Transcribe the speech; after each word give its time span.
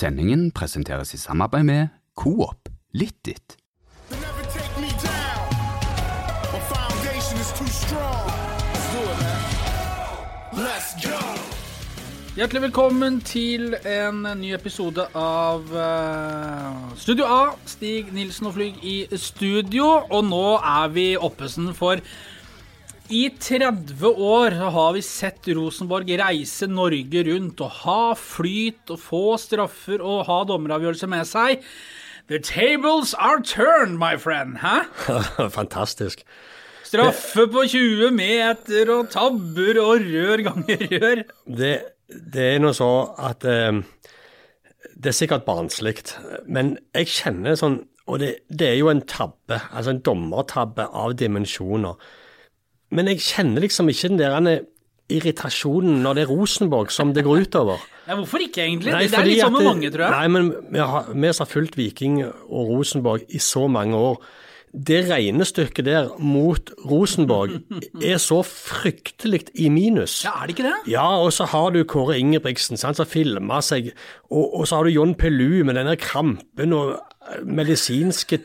Sendingen 0.00 0.50
presenteres 0.56 1.14
i 1.14 1.18
samarbeid 1.20 1.64
med 1.64 1.88
Coop. 2.16 2.68
Let's 10.52 10.94
go. 11.04 11.20
Hjertelig 12.36 12.62
velkommen 12.62 13.20
til 13.20 13.76
en 13.84 14.24
ny 14.40 14.54
episode 14.54 15.04
av 15.14 15.68
eh, 15.68 16.96
Studio 16.96 17.28
A. 17.28 17.52
Stig 17.68 18.08
Nilsen 18.16 18.48
og 18.48 18.56
Flyg 18.56 18.80
i 18.80 18.96
studio. 19.20 19.84
Og 20.08 20.24
nå 20.24 20.46
er 20.56 20.88
vi 20.96 21.06
oppesen 21.20 21.74
for 21.76 22.00
i 23.10 23.24
30 23.34 24.06
år 24.06 24.54
har 24.70 24.92
vi 24.94 25.02
sett 25.02 25.48
Rosenborg 25.56 26.10
reise 26.20 26.68
Norge 26.70 27.24
rundt 27.26 27.62
og 27.64 27.72
ha 27.82 28.02
flyt 28.18 28.92
og 28.94 29.00
få 29.02 29.24
straffer 29.40 30.02
og 30.04 30.28
ha 30.28 30.38
dommeravgjørelse 30.46 31.08
med 31.10 31.26
seg. 31.28 31.64
The 32.30 32.38
tables 32.38 33.14
are 33.18 33.42
turned, 33.42 33.98
my 33.98 34.14
friend. 34.14 34.60
Hæ? 34.62 34.86
Fantastisk. 35.58 36.22
Straffe 36.86 37.48
på 37.50 37.64
20 37.66 38.14
meter 38.14 38.94
og 38.94 39.10
tabber 39.10 39.82
og 39.82 40.06
rør 40.06 40.44
ganger 40.46 40.86
rør. 40.94 41.24
Det, 41.46 41.74
det 42.06 42.46
er 42.54 42.62
nå 42.62 42.72
så 42.74 42.90
at 43.18 43.46
eh, 43.46 43.82
Det 44.94 45.10
er 45.10 45.18
sikkert 45.18 45.46
barnslig, 45.46 45.96
men 46.46 46.76
jeg 46.94 47.10
kjenner 47.10 47.58
sånn 47.58 47.78
Og 48.10 48.18
det, 48.22 48.32
det 48.50 48.72
er 48.72 48.78
jo 48.80 48.90
en 48.90 49.04
tabbe, 49.06 49.60
altså 49.70 49.94
en 49.94 50.02
dommertabbe 50.02 50.88
av 50.98 51.14
dimensjoner. 51.18 51.94
Men 52.90 53.10
jeg 53.12 53.22
kjenner 53.22 53.62
liksom 53.64 53.90
ikke 53.92 54.10
den 54.10 54.20
der 54.20 54.62
irritasjonen 55.10 56.02
når 56.04 56.18
det 56.18 56.24
er 56.24 56.30
Rosenborg 56.30 56.92
som 56.94 57.14
det 57.14 57.24
går 57.26 57.46
utover. 57.46 57.80
Nei, 58.06 58.18
hvorfor 58.18 58.42
ikke, 58.42 58.64
egentlig? 58.64 58.92
Nei, 58.94 59.06
det 59.10 59.18
er 59.18 59.28
litt 59.28 59.42
sånn 59.42 59.56
med 59.56 59.66
mange, 59.68 59.90
tror 59.94 60.06
jeg. 60.06 60.14
Nei, 60.16 60.28
men 60.34 60.52
vi 60.74 60.84
har, 60.92 61.10
vi 61.14 61.32
har 61.32 61.50
fulgt 61.50 61.78
Viking 61.78 62.22
og 62.26 62.70
Rosenborg 62.70 63.26
i 63.30 63.42
så 63.42 63.66
mange 63.70 63.98
år. 63.98 64.22
Det 64.70 65.00
regnestykket 65.08 65.86
der 65.88 66.10
mot 66.22 66.70
Rosenborg 66.86 67.56
er 68.12 68.20
så 68.22 68.38
fryktelig 68.46 69.48
i 69.58 69.66
minus. 69.72 70.20
Ja, 70.26 70.36
er 70.38 70.46
det 70.50 70.56
ikke 70.56 70.68
det? 70.68 70.76
Ja, 70.92 71.06
og 71.18 71.32
så 71.34 71.48
har 71.50 71.74
du 71.74 71.82
Kåre 71.90 72.18
Ingebrigtsen 72.20 72.78
sant, 72.78 73.00
som 73.00 73.08
filma 73.10 73.58
seg, 73.66 73.90
og, 74.30 74.44
og 74.60 74.68
så 74.70 74.78
har 74.78 74.86
du 74.86 74.94
John 74.94 75.16
Pelu 75.18 75.64
med 75.66 75.78
denne 75.78 75.96
krampen 75.98 76.76
og 76.76 76.94
eh, 76.94 77.09
medisinske 77.44 78.38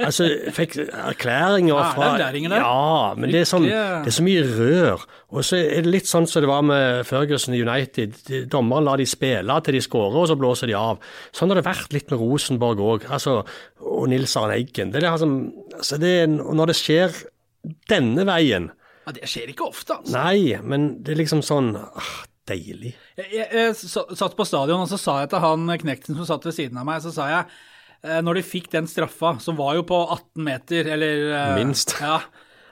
Altså, 0.00 0.26
fikk 0.56 0.78
erklæringer 0.80 1.74
Ja, 1.74 1.78
er 1.78 2.32
det 2.32 2.42
fra? 2.48 2.60
Ja, 2.62 3.14
men 3.18 3.30
det 3.30 3.42
er, 3.42 3.48
sånn, 3.48 3.66
det 3.68 4.08
er 4.08 4.16
så 4.16 4.24
mye 4.24 4.44
rør. 4.46 5.04
Og 5.28 5.44
så 5.44 5.58
er 5.60 5.84
det 5.84 5.92
litt 5.92 6.08
sånn 6.08 6.26
som 6.30 6.42
det 6.42 6.50
var 6.50 6.64
med 6.66 7.04
Ferguson 7.08 7.54
i 7.54 7.60
United. 7.62 8.16
Dommeren 8.50 8.88
lar 8.88 9.00
de 9.00 9.06
spille 9.08 9.58
til 9.64 9.76
de 9.76 9.82
skårer, 9.84 10.16
og 10.22 10.30
så 10.30 10.38
blåser 10.40 10.72
de 10.72 10.78
av. 10.78 11.02
Sånn 11.36 11.52
har 11.52 11.60
det 11.60 11.66
vært 11.68 11.94
litt 11.94 12.08
med 12.12 12.22
Rosenborg 12.22 12.80
òg, 12.80 13.06
altså, 13.12 13.42
og 13.84 14.08
Nils 14.10 14.36
Arne 14.40 14.56
Eggen. 14.56 14.94
Det 14.94 15.04
er 15.04 15.10
altså 15.12 16.00
det 16.00 16.14
er, 16.24 16.32
og 16.40 16.56
når 16.58 16.72
det 16.72 16.80
skjer 16.80 17.22
denne 17.90 18.24
veien 18.28 18.70
Ja, 19.04 19.12
Det 19.12 19.28
skjer 19.28 19.52
ikke 19.52 19.68
ofte, 19.68 19.98
altså. 20.00 20.14
Nei, 20.16 20.56
men 20.64 20.90
det 21.04 21.14
er 21.14 21.22
liksom 21.22 21.44
sånn 21.44 21.74
ah, 21.76 22.12
Deilig. 22.48 22.94
Jeg, 23.18 23.28
jeg, 23.34 23.48
jeg 23.52 23.74
satt 24.16 24.36
på 24.36 24.44
stadion, 24.48 24.80
og 24.80 24.88
så 24.88 24.96
sa 24.96 25.18
jeg 25.20 25.28
til 25.34 25.42
han 25.44 25.68
knekten 25.82 26.16
som 26.16 26.24
satt 26.24 26.46
ved 26.48 26.56
siden 26.56 26.78
av 26.80 26.86
meg, 26.88 27.02
så 27.04 27.12
sa 27.12 27.26
jeg 27.28 27.58
når 28.22 28.38
de 28.38 28.44
fikk 28.46 28.68
den 28.74 28.86
straffa, 28.90 29.36
som 29.42 29.56
var 29.58 29.74
jo 29.78 29.86
på 29.88 29.96
18 30.04 30.44
meter, 30.46 30.92
eller 30.94 31.24
eh, 31.34 31.56
Minst. 31.58 31.96
Ja. 32.00 32.20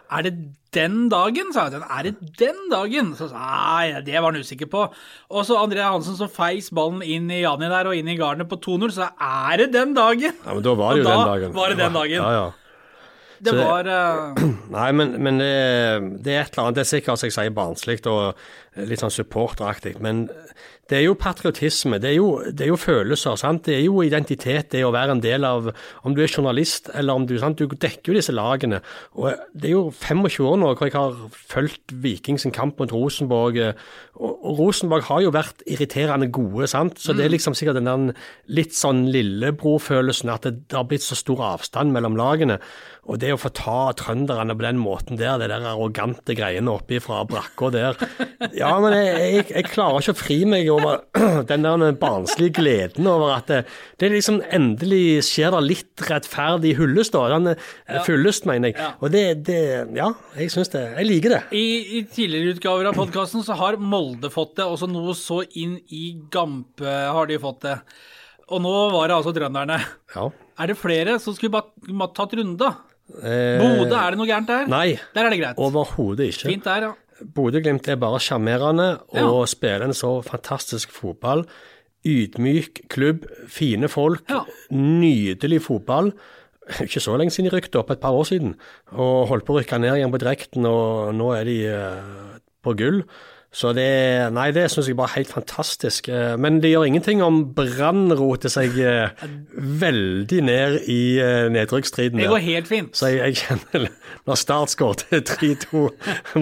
Er 0.06 0.22
det 0.22 0.34
den 0.76 1.08
dagen, 1.10 1.48
sa 1.54 1.64
jeg. 1.72 1.80
Er 1.82 2.04
det 2.06 2.34
den 2.38 2.58
dagen? 2.70 3.14
Så 3.18 3.26
sa 3.32 3.80
jeg 3.88 4.04
det 4.06 4.20
var 4.20 4.30
han 4.30 4.38
usikker 4.38 4.68
på. 4.70 4.84
Og 5.32 5.46
så 5.48 5.56
André 5.58 5.82
Hansen 5.82 6.18
som 6.18 6.30
feis 6.30 6.68
ballen 6.74 7.02
inn 7.02 7.30
i 7.32 7.40
Jani 7.42 7.70
der 7.72 7.90
og 7.90 7.96
inn 7.98 8.12
i 8.12 8.18
garnet 8.18 8.46
på 8.50 8.58
2-0, 8.62 8.92
så 8.94 9.08
er 9.16 9.64
det 9.64 9.72
den 9.74 9.96
dagen? 9.96 10.36
Ja, 10.44 10.54
men 10.54 10.62
da 10.62 10.76
var 10.78 10.94
det 10.94 11.02
jo 11.02 11.08
den 11.10 11.26
dagen. 11.32 11.56
var 11.56 11.72
det 11.74 11.80
den 11.80 11.98
dagen. 11.98 12.22
Ja, 12.22 12.30
ja. 12.36 12.46
Det 13.36 13.52
det- 13.52 13.64
var 13.66 13.88
uh... 13.90 14.38
Nei, 14.76 14.92
men, 14.96 15.16
men 15.22 15.40
det, 15.42 15.50
det 16.24 16.32
er 16.36 16.44
et 16.46 16.54
eller 16.54 16.68
annet 16.68 16.78
Det 16.78 16.84
er 16.86 16.88
sikkert, 16.88 17.20
som 17.20 17.28
jeg 17.28 17.34
sier, 17.36 17.52
barnslig 17.56 17.98
og 18.08 18.86
litt 18.88 19.02
sånn 19.02 19.12
supporteraktig. 19.12 19.96
Men 20.04 20.26
det 20.90 20.98
er 21.00 21.04
jo 21.08 21.16
patriotisme. 21.18 21.98
Det 21.98 22.12
er 22.12 22.16
jo, 22.20 22.28
det 22.46 22.66
er 22.66 22.70
jo 22.70 22.76
følelser. 22.78 23.34
sant? 23.40 23.64
Det 23.66 23.74
er 23.74 23.84
jo 23.88 24.02
identitet, 24.06 24.68
det 24.70 24.84
å 24.86 24.92
være 24.94 25.16
en 25.16 25.22
del 25.24 25.44
av 25.44 25.72
Om 26.06 26.14
du 26.14 26.22
er 26.22 26.30
journalist, 26.30 26.90
eller 26.94 27.18
om 27.18 27.26
du 27.26 27.36
sant? 27.42 27.58
Du 27.58 27.66
dekker 27.66 28.12
jo 28.12 28.18
disse 28.20 28.34
lagene. 28.34 28.78
Og 29.18 29.32
det 29.52 29.70
er 29.70 29.74
jo 29.74 29.90
25 29.90 30.46
år 30.46 30.60
nå 30.62 30.72
hvor 30.76 30.86
jeg 30.86 30.94
har 30.94 31.16
fulgt 31.50 31.96
Viking 32.04 32.38
sin 32.38 32.54
kamp 32.54 32.78
mot 32.78 32.92
Rosenborg. 32.94 33.56
eh, 33.58 33.72
Og, 34.16 34.38
og 34.46 34.58
Rosenborg 34.62 35.02
har 35.10 35.20
jo 35.26 35.30
vært 35.34 35.60
irriterende 35.68 36.30
gode, 36.32 36.66
sant. 36.70 36.98
Så 37.02 37.12
det 37.12 37.26
er 37.26 37.34
liksom 37.34 37.52
sikkert 37.58 37.76
den 37.82 37.90
der 37.90 38.14
litt 38.48 38.72
sånn 38.72 39.04
lillebrorfølelsen 39.12 40.30
at 40.32 40.46
det, 40.46 40.54
det 40.70 40.78
har 40.78 40.86
blitt 40.88 41.04
så 41.04 41.16
stor 41.18 41.42
avstand 41.54 41.92
mellom 41.92 42.16
lagene. 42.16 42.56
Og 43.06 43.20
det 43.22 43.34
å 43.34 43.38
få 43.38 43.50
ta 43.54 43.92
trønderne 43.94 44.56
på 44.56 44.64
den 44.64 44.80
måten 44.82 45.18
der, 45.20 45.36
det 45.38 45.50
der 45.52 45.66
arrogante 45.70 46.34
greiene 46.34 46.72
oppi 46.72 46.98
fra 47.02 47.20
brakka 47.28 47.68
der 47.70 48.00
Ja, 48.56 48.72
men 48.82 48.96
jeg, 48.96 49.12
jeg, 49.36 49.44
jeg 49.52 49.68
klarer 49.70 50.00
ikke 50.02 50.16
å 50.16 50.18
fri 50.18 50.38
meg 50.48 50.66
over 50.76 51.02
den 51.50 51.66
der 51.66 51.98
barnslige 52.00 52.54
gleden 52.58 53.08
over 53.10 53.34
at 53.36 53.50
det, 53.50 53.60
det 54.00 54.10
liksom 54.14 54.40
endelig 54.54 55.24
skjer 55.28 55.54
det 55.56 55.62
litt 55.64 56.06
rettferdig 56.08 56.76
hyllest, 56.78 57.16
da. 57.16 57.26
Den 57.34 57.52
ja. 57.54 58.02
fyllest, 58.06 58.46
mener 58.48 58.72
jeg. 58.72 58.78
Ja. 58.80 58.90
Og 59.00 59.12
det, 59.14 59.24
det 59.48 59.60
Ja, 59.96 60.10
jeg 60.38 60.52
syns 60.54 60.72
det. 60.74 60.84
Jeg 60.98 61.08
liker 61.10 61.36
det. 61.36 61.42
I, 61.56 61.66
I 61.98 62.02
tidligere 62.10 62.56
utgaver 62.56 62.90
av 62.90 62.98
podkasten 62.98 63.44
så 63.46 63.56
har 63.58 63.78
Molde 63.80 64.30
fått 64.32 64.56
det, 64.60 64.66
også 64.66 64.88
noe 64.90 65.16
så 65.18 65.42
inn 65.58 65.78
i 65.92 66.10
Gampe 66.32 66.86
har 66.86 67.30
de 67.30 67.40
fått 67.42 67.64
det. 67.66 67.78
Og 68.52 68.60
nå 68.62 68.74
var 68.94 69.08
det 69.10 69.16
altså 69.16 69.32
trønderne. 69.34 69.80
Ja. 70.14 70.28
Er 70.56 70.70
det 70.70 70.78
flere 70.78 71.16
som 71.22 71.34
skulle 71.36 71.52
bare 71.56 72.12
tatt 72.14 72.36
runde? 72.38 72.68
Eh, 73.22 73.58
Bodø, 73.62 73.94
er 73.94 74.14
det 74.14 74.18
noe 74.18 74.26
gærent 74.28 74.48
der? 74.50 74.70
Nei, 74.70 74.98
Der 75.14 75.26
er 75.26 75.30
det 75.30 75.40
greit. 75.40 75.58
overhodet 75.62 76.30
ikke. 76.32 76.50
Fint 76.50 76.64
der, 76.66 76.88
ja. 76.88 76.94
Bodø-Glimt 77.22 77.88
er 77.88 77.96
bare 77.96 78.18
sjarmerende 78.20 78.88
Ja. 79.14 79.24
og 79.28 79.48
spiller 79.48 79.84
en 79.86 79.94
så 79.96 80.22
fantastisk 80.24 80.90
fotball. 80.92 81.46
Ydmyk 82.06 82.88
klubb, 82.88 83.24
fine 83.48 83.88
folk, 83.88 84.22
Ja. 84.30 84.42
nydelig 84.70 85.62
fotball. 85.62 86.12
Ikke 86.82 87.00
så 87.00 87.16
lenge 87.16 87.30
siden 87.30 87.50
de 87.50 87.56
rykket 87.56 87.76
opp, 87.78 87.90
et 87.90 88.00
par 88.00 88.12
år 88.12 88.24
siden, 88.26 88.54
og 88.92 89.28
holdt 89.30 89.44
på 89.46 89.54
å 89.54 89.60
rykke 89.62 89.78
ned 89.80 89.96
igjen 89.96 90.12
på 90.12 90.18
direkten, 90.22 90.66
og 90.66 91.14
nå 91.14 91.30
er 91.36 91.44
de 91.44 91.56
eh, 91.66 92.38
på 92.62 92.74
gull. 92.76 93.02
Så 93.56 93.70
det 93.72 93.86
Nei, 94.36 94.50
det 94.52 94.66
syns 94.68 94.88
jeg 94.90 94.96
bare 94.98 95.08
er 95.14 95.22
helt 95.22 95.30
fantastisk. 95.32 96.10
Eh, 96.12 96.34
Men 96.36 96.58
det 96.60 96.74
gjør 96.74 96.84
ingenting 96.90 97.22
om 97.24 97.38
Brann 97.56 98.10
roter 98.18 98.52
seg 98.52 98.74
eh, 98.84 99.22
veldig 99.56 100.40
ned 100.44 100.76
i 100.92 100.98
eh, 101.24 101.46
nedrykksstriden. 101.54 102.20
Det 102.20 102.28
går 102.28 102.44
helt 102.44 102.68
fint. 102.68 102.90
Så 102.98 103.08
jeg, 103.14 103.22
jeg 103.32 103.40
kjenner 103.46 103.88
Når 104.28 104.40
Start 104.42 104.74
skåret 104.74 105.06
3-2 105.32 105.86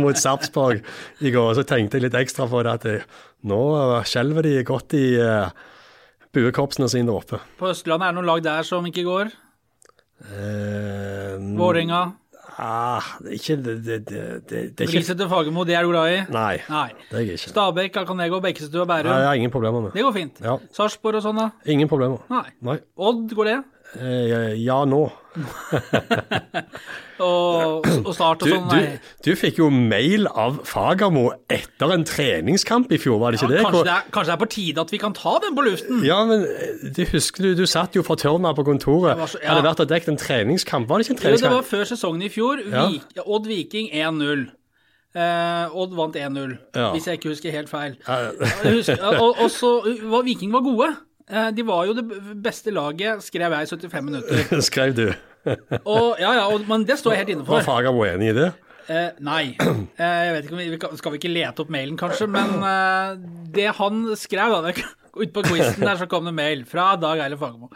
mot 0.02 0.19
Sarpsborg 0.19 0.82
i 1.22 1.30
går, 1.34 1.54
så 1.60 1.62
tenkte 1.70 2.00
jeg 2.00 2.08
litt 2.08 2.19
ekstra 2.19 2.48
på 2.50 2.64
det 2.66 2.75
at 2.80 2.88
jeg, 2.91 3.04
nå 3.46 3.60
skjelver 4.08 4.48
de 4.48 4.56
godt 4.66 4.96
i 4.98 5.06
buekorpsene 6.34 6.88
sine 6.91 7.06
der 7.12 7.19
oppe. 7.20 7.38
På 7.60 7.70
Østlandet 7.70 8.08
er 8.08 8.14
det 8.14 8.19
noen 8.19 8.31
lag 8.32 8.42
der 8.42 8.66
som 8.66 8.86
ikke 8.91 9.04
går. 9.06 9.31
Eh, 10.25 11.34
Vålerenga. 11.58 12.02
Ah, 12.59 13.10
det 13.20 13.32
er 13.32 13.37
ikke 13.38 13.56
det, 13.65 13.75
det, 13.84 13.98
det, 14.09 14.22
det, 14.50 14.59
er 14.60 14.88
ikke 14.88 14.98
Riset 15.00 15.19
til 15.20 15.28
Fagermo, 15.28 15.65
det 15.69 15.76
er 15.78 15.87
du 15.87 15.92
glad 15.92 16.12
i? 16.12 16.19
Nei, 16.34 16.56
Nei. 16.70 16.88
det 17.10 17.19
er 17.19 17.25
jeg 17.25 17.38
ikke. 17.38 17.53
Stabekk, 17.53 18.00
Alcanego, 18.03 18.41
Bekkestua, 18.44 18.84
Nei, 18.84 18.91
Bærum. 18.92 19.12
jeg 19.12 19.28
har 19.28 19.41
ingen 19.42 19.54
problemer 19.54 19.87
med. 19.87 19.94
Det 19.97 20.06
går 20.06 20.16
fint. 20.16 20.42
Ja. 20.44 20.59
Sarpsborg 20.76 21.20
og 21.20 21.26
sånn, 21.26 21.41
da? 21.43 21.50
Ingen 21.75 21.91
problemer. 21.91 22.25
Nei. 22.32 22.47
Nei. 22.64 22.78
Odd, 22.97 23.34
går 23.37 23.50
det? 23.50 23.59
Eh, 24.00 24.54
ja, 24.62 24.81
nå. 24.88 25.04
Og, 27.22 27.84
og 28.06 28.14
Start 28.16 28.42
og 28.42 28.48
Du, 28.48 28.54
sånn? 28.54 28.70
du, 28.72 29.10
du 29.22 29.30
fikk 29.38 29.58
jo 29.60 29.69
mail 29.70 30.26
av 30.30 30.56
Fagermo 30.66 31.28
etter 31.52 31.92
en 31.94 32.02
treningskamp 32.08 32.91
i 32.91 32.98
fjor, 32.98 33.20
var 33.22 33.30
det 33.34 33.38
ikke 33.42 33.52
det? 33.52 33.60
Kanskje 33.62 33.84
det, 33.86 33.92
er, 33.94 34.08
kanskje 34.16 34.32
det 34.32 34.34
er 34.34 34.42
på 34.42 34.48
tide 34.56 34.82
at 34.82 34.91
vi 34.97 34.98
kan 35.04 35.14
ta 35.14 35.36
den 35.44 35.54
på 35.54 35.62
luften? 35.69 36.02
Ja, 36.06 36.19
men 36.26 36.42
eh, 36.42 36.88
du 36.97 37.04
husker 37.12 37.46
du, 37.46 37.52
du 37.62 37.64
satt 37.70 37.94
jo 37.94 38.02
fortørna 38.02 38.50
på 38.58 38.64
kontoret. 38.66 39.20
Så- 39.31 39.38
ja. 39.44 39.52
Hadde 39.55 39.62
vært 39.69 39.84
og 39.84 39.88
dekket 39.93 40.12
en 40.14 40.20
treningskamp. 40.20 40.88
Var 40.90 40.99
det 40.99 41.06
ikke 41.08 41.16
en 41.20 41.32
Jo, 41.37 41.40
det 41.44 41.55
var 41.55 41.62
før 41.70 41.84
sesongen 41.93 42.26
i 42.26 42.32
fjor. 42.34 42.64
Ja. 42.66 42.88
Vik, 42.90 43.22
Odd 43.25 43.46
Viking 43.46 43.90
1-0. 43.94 44.46
Eh, 45.14 45.76
Odd 45.78 45.93
vant 45.94 46.17
1-0, 46.19 46.56
Ja. 46.75 46.88
hvis 46.90 47.05
jeg 47.06 47.20
ikke 47.20 47.31
husker 47.31 47.52
helt 47.55 47.70
feil. 47.70 47.94
Ja, 48.08 48.17
husker, 48.67 48.99
og, 49.14 49.37
og 49.38 49.50
så 49.55 49.76
var 50.10 50.25
Viking 50.26 50.50
var 50.52 50.64
gode. 50.67 50.90
Eh, 51.31 51.52
de 51.55 51.62
var 51.67 51.87
jo 51.87 51.94
det 51.94 52.05
beste 52.43 52.75
laget, 52.75 53.22
skrev 53.22 53.55
jeg 53.55 53.62
i 53.62 53.70
75 53.70 54.02
minutter. 54.05 54.60
Skrev 54.70 54.96
du. 54.99 55.06
Og, 55.44 56.20
ja, 56.20 56.31
ja, 56.41 56.44
og, 56.49 56.64
men 56.69 56.87
det 56.88 56.96
står 57.00 57.14
jeg 57.14 57.25
helt 57.25 57.35
inne 57.35 57.46
Var 57.49 57.67
for. 57.67 57.88
uenig 57.91 58.14
enig 58.14 58.31
i 58.32 58.37
det? 58.38 58.50
Eh, 58.85 59.11
nei. 59.25 59.43
Eh, 59.94 60.17
jeg 60.26 60.32
vet 60.35 60.46
ikke 60.46 60.56
om 60.56 60.61
vi, 60.61 60.67
vi 60.75 60.99
Skal 61.00 61.14
vi 61.14 61.19
ikke 61.20 61.32
lete 61.32 61.62
opp 61.64 61.70
mailen, 61.73 61.96
kanskje? 62.00 62.26
Men 62.31 62.56
eh, 62.69 63.14
det 63.55 63.69
han 63.79 64.02
skrev 64.19 64.56
da, 64.64 64.73
utpå 65.14 65.44
på 65.44 65.55
quizen 65.55 65.87
der 65.87 66.00
så 66.00 66.08
kom 66.11 66.26
det 66.29 66.35
mail 66.37 66.64
fra 66.69 66.94
Dag 67.00 67.23
Eile 67.25 67.38
Fagermo. 67.41 67.70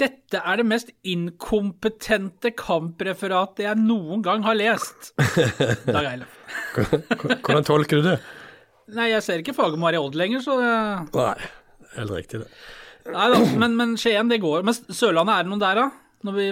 Dette 0.00 0.40
er 0.40 0.58
det 0.58 0.64
mest 0.66 0.88
inkompetente 1.06 2.50
kampreferatet 2.58 3.62
jeg 3.68 3.78
noen 3.78 4.24
gang 4.26 4.42
har 4.46 4.56
lest. 4.58 5.12
Dag 5.86 6.08
Eilef. 6.08 6.40
Hvordan 7.44 7.68
tolker 7.68 8.00
du 8.00 8.08
det? 8.08 8.16
Nei, 8.94 9.12
jeg 9.12 9.22
ser 9.24 9.44
ikke 9.44 9.54
Fagermo 9.56 9.86
her 9.86 9.96
i 9.96 10.00
Odd 10.02 10.18
lenger, 10.18 10.42
så 10.44 10.56
det... 10.58 10.72
Nei, 11.14 11.52
helt 11.94 12.16
riktig 12.16 12.42
det. 12.42 12.48
Nei 13.14 13.28
da, 13.30 13.38
men, 13.60 13.76
men 13.78 13.94
Skien, 14.00 14.32
det 14.32 14.40
går. 14.42 14.64
Men 14.66 14.74
Sørlandet, 14.74 15.36
er 15.36 15.46
det 15.46 15.52
noen 15.52 15.62
der, 15.62 15.78
da? 15.84 16.03
Når 16.24 16.38
vi 16.38 16.46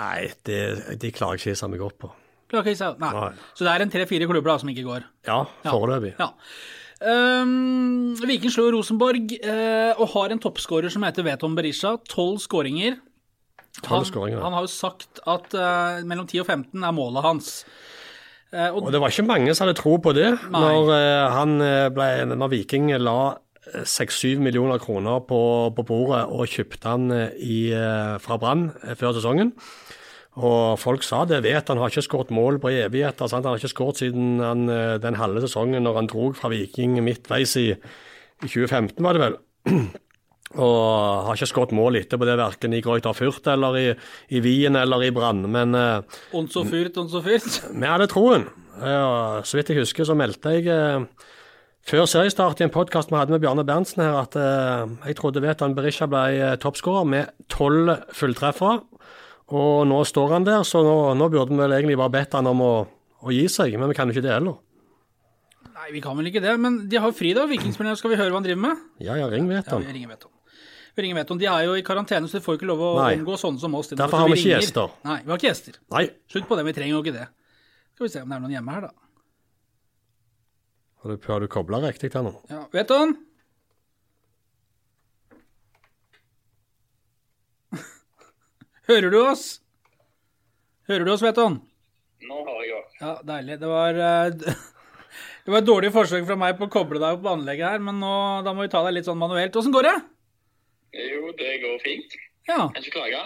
Nei, 0.00 0.30
det, 0.46 0.58
de 1.02 1.12
klarer 1.12 1.40
ikke 1.40 1.54
å 1.54 1.70
meg 1.70 1.82
opp 1.84 1.96
på. 2.06 2.10
klarer 2.50 2.72
ikke 2.72 2.90
å 2.92 2.98
Nei. 3.02 3.10
Nei. 3.16 3.48
Så 3.58 3.66
det 3.66 3.72
er 3.72 3.84
en 3.84 3.92
tre-fire 3.92 4.28
klubber 4.30 4.52
da 4.52 4.60
som 4.62 4.70
ikke 4.72 4.86
går? 4.86 5.08
Ja, 5.28 5.42
foreløpig. 5.66 6.14
Ja. 6.20 6.30
Um, 7.00 8.12
Viking 8.28 8.52
slår 8.52 8.74
Rosenborg 8.74 9.32
uh, 9.40 9.96
og 9.96 10.10
har 10.14 10.34
en 10.34 10.42
toppskårer 10.42 10.92
som 10.92 11.04
heter 11.06 11.24
Veton 11.24 11.54
Berisha. 11.56 11.94
Tolv 12.10 12.42
skåringer. 12.44 12.98
Han, 13.86 14.02
12 14.02 14.08
skåringer. 14.10 14.40
han 14.42 14.56
har 14.56 14.66
jo 14.66 14.72
sagt 14.72 15.22
at 15.30 15.54
uh, 15.54 16.00
mellom 16.04 16.26
10 16.26 16.42
og 16.42 16.48
15 16.50 16.84
er 16.84 16.96
målet 16.96 17.24
hans. 17.24 17.52
Uh, 18.52 18.68
og 18.74 18.82
Og 18.82 18.92
det 18.92 19.00
var 19.00 19.14
ikke 19.14 19.28
mange 19.30 19.54
som 19.54 19.68
hadde 19.68 19.78
tro 19.78 19.94
på 20.02 20.12
det 20.16 20.28
Nei. 20.50 20.60
når, 20.60 20.92
han 21.36 21.56
ble, 21.94 22.10
når 22.34 22.52
Viking 22.52 22.90
la 22.98 23.20
6-7 23.68 24.40
millioner 24.40 24.80
kroner 24.80 25.20
på, 25.28 25.40
på 25.76 25.84
bordet 25.84 26.24
og 26.32 26.48
kjøpte 26.48 26.88
han 26.88 27.10
eh, 27.12 27.36
i, 27.36 27.60
eh, 27.76 28.16
fra 28.22 28.38
Brann 28.40 28.70
eh, 28.82 28.96
før 28.98 29.14
sesongen. 29.16 29.52
Og 30.40 30.78
folk 30.80 31.04
sa 31.04 31.24
det, 31.28 31.42
vet 31.44 31.68
han 31.68 31.80
har 31.82 31.90
ikke 31.90 32.06
skåret 32.06 32.30
mål 32.32 32.60
på 32.62 32.70
evigheter. 32.72 33.28
Sant? 33.28 33.44
Han 33.44 33.52
har 33.52 33.60
ikke 33.60 33.74
skåret 33.74 34.00
siden 34.00 34.38
han, 34.40 34.62
den 35.02 35.18
halve 35.18 35.42
sesongen 35.42 35.82
når 35.84 35.98
han 35.98 36.08
drog 36.08 36.38
fra 36.38 36.48
Viking 36.52 36.94
midtveis 37.04 37.56
i, 37.60 37.72
i 37.74 38.46
2015, 38.46 38.94
var 39.04 39.18
det 39.18 39.24
vel. 39.26 39.36
Og 40.50 41.26
har 41.26 41.36
ikke 41.36 41.50
skåret 41.50 41.74
mål 41.76 41.98
etterpå 42.00 42.26
det, 42.26 42.38
verken 42.40 42.72
i 42.74 42.80
Greuter 42.82 43.14
Fürth 43.14 43.50
eller 43.52 43.76
i, 43.78 43.84
i 44.34 44.40
Wien 44.42 44.78
eller 44.78 45.04
i 45.06 45.10
Brann. 45.14 45.44
Men 45.50 45.76
Onso 46.34 46.64
fyrt, 46.66 46.96
onso 46.98 47.20
fyrt. 47.26 47.60
vi 47.70 47.90
hadde 47.90 48.08
troen. 48.10 48.48
Ja, 48.80 49.42
så 49.46 49.58
vidt 49.58 49.74
jeg 49.74 49.82
husker, 49.82 50.08
så 50.08 50.16
meldte 50.18 50.56
jeg 50.56 51.06
før 51.86 52.06
seriestart 52.08 52.60
i 52.60 52.66
en 52.66 52.72
podkast 52.74 53.10
vi 53.10 53.18
hadde 53.18 53.34
med 53.34 53.42
Bjarne 53.42 53.64
Berntsen 53.66 54.02
her, 54.04 54.18
at 54.22 54.36
eh, 54.38 54.94
jeg 55.10 55.18
trodde 55.18 55.42
Veton 55.42 55.74
Berisha 55.76 56.06
ble 56.10 56.24
eh, 56.38 56.56
toppskårer 56.60 57.08
med 57.08 57.30
tolv 57.52 57.94
fulltreffere. 58.16 58.80
Og 59.50 59.86
nå 59.90 60.00
står 60.06 60.36
han 60.36 60.44
der, 60.46 60.62
så 60.62 60.82
nå, 60.86 60.96
nå 61.18 61.26
burde 61.32 61.50
vi 61.50 61.58
vel 61.58 61.72
egentlig 61.74 61.98
bare 61.98 62.14
bedt 62.20 62.36
han 62.38 62.46
om 62.46 62.60
å, 62.62 62.74
å 63.26 63.32
gi 63.34 63.48
seg, 63.50 63.74
men 63.80 63.90
vi 63.90 63.96
kan 63.98 64.06
jo 64.10 64.14
ikke 64.14 64.26
det 64.28 64.36
heller. 64.36 64.60
Nei, 65.80 65.88
vi 65.96 66.02
kan 66.04 66.14
vel 66.18 66.28
ikke 66.30 66.42
det. 66.44 66.52
Men 66.60 66.76
de 66.92 67.00
har 67.00 67.10
jo 67.10 67.16
fri, 67.16 67.32
da, 67.34 67.46
vikingspillerne. 67.50 67.98
Skal 67.98 68.12
vi 68.12 68.18
høre 68.20 68.30
hva 68.30 68.38
han 68.38 68.46
driver 68.46 68.62
med? 68.68 68.84
Ja 69.02 69.16
ja, 69.18 69.26
ring 69.32 69.48
Ja, 69.50 69.64
vi 69.80 69.96
ringer 69.96 70.12
Veton. 70.12 70.36
Vi 70.94 71.02
ringer 71.06 71.18
Veton. 71.22 71.40
De 71.40 71.48
er 71.48 71.64
jo 71.66 71.74
i 71.78 71.82
karantene, 71.86 72.28
så 72.28 72.38
de 72.38 72.44
får 72.44 72.58
ikke 72.60 72.68
lov 72.68 72.82
å 72.84 72.90
Nei. 73.00 73.14
omgå 73.16 73.38
sånne 73.40 73.62
som 73.62 73.74
oss. 73.78 73.90
Derfor 73.96 74.22
har 74.22 74.30
vi 74.30 74.36
ikke 74.36 74.44
ringer. 74.50 74.60
gjester. 74.66 74.94
Nei, 75.08 75.18
vi 75.24 75.32
har 75.32 75.40
ikke 75.40 75.48
gjester. 75.48 75.78
Nei, 75.96 76.04
Slutt 76.30 76.46
på 76.50 76.58
det, 76.60 76.66
vi 76.68 76.74
trenger 76.76 76.94
jo 76.94 77.02
ikke 77.02 77.16
det. 77.16 77.26
Skal 77.96 78.06
vi 78.06 78.12
se 78.12 78.22
om 78.22 78.30
det 78.30 78.36
er 78.38 78.44
noen 78.44 78.54
hjemme 78.58 78.76
her, 78.76 78.86
da. 78.86 79.09
Har 81.02 81.10
du, 81.14 81.16
har 81.32 81.40
du 81.40 81.48
kobla 81.48 81.80
riktig 81.84 82.10
til 82.12 82.26
nå? 82.26 82.32
Ja, 82.50 82.62
Veton? 82.74 83.14
Hører 88.90 89.10
du 89.12 89.18
oss? 89.22 89.44
Hører 90.90 91.06
du 91.06 91.12
oss, 91.14 91.22
Veton? 91.22 91.60
Nå 92.26 92.36
hører 92.44 92.64
jeg 92.66 92.76
oss. 92.76 92.94
Ja, 93.00 93.12
deilig. 93.26 93.56
Det 93.62 93.68
var, 93.70 93.94
eh, 93.94 94.30
det 95.44 95.52
var 95.54 95.62
et 95.62 95.68
dårlig 95.68 95.92
forsøk 95.94 96.26
fra 96.28 96.36
meg 96.40 96.56
på 96.58 96.66
å 96.68 96.72
koble 96.72 97.00
deg 97.00 97.16
opp 97.16 97.22
på 97.24 97.32
anlegget 97.32 97.74
her, 97.76 97.84
men 97.84 98.00
nå, 98.02 98.14
da 98.46 98.54
må 98.54 98.66
vi 98.66 98.72
ta 98.72 98.82
deg 98.86 98.96
litt 98.98 99.08
sånn 99.08 99.20
manuelt. 99.20 99.56
Åssen 99.56 99.74
går 99.74 99.86
det? 99.88 99.96
Jo, 101.00 101.30
det 101.38 101.52
går 101.62 101.76
fint. 101.84 102.16
Ja, 102.50 102.64
Kan 102.74 102.82
ikke 102.82 102.96
klage. 102.98 103.22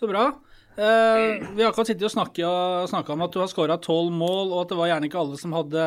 så 0.00 0.08
bra. 0.08 0.24
Eh, 0.80 1.42
vi 1.52 1.60
har 1.60 1.68
akkurat 1.68 1.90
sittet 1.90 2.06
og 2.08 2.14
snakket 2.14 3.12
om 3.12 3.24
at 3.26 3.34
du 3.34 3.40
har 3.42 3.50
skåra 3.52 3.76
tolv 3.82 4.14
mål, 4.16 4.54
og 4.54 4.62
at 4.64 4.72
det 4.72 4.78
var 4.80 4.88
gjerne 4.94 5.10
ikke 5.10 5.20
alle 5.20 5.36
som 5.40 5.52
hadde 5.58 5.84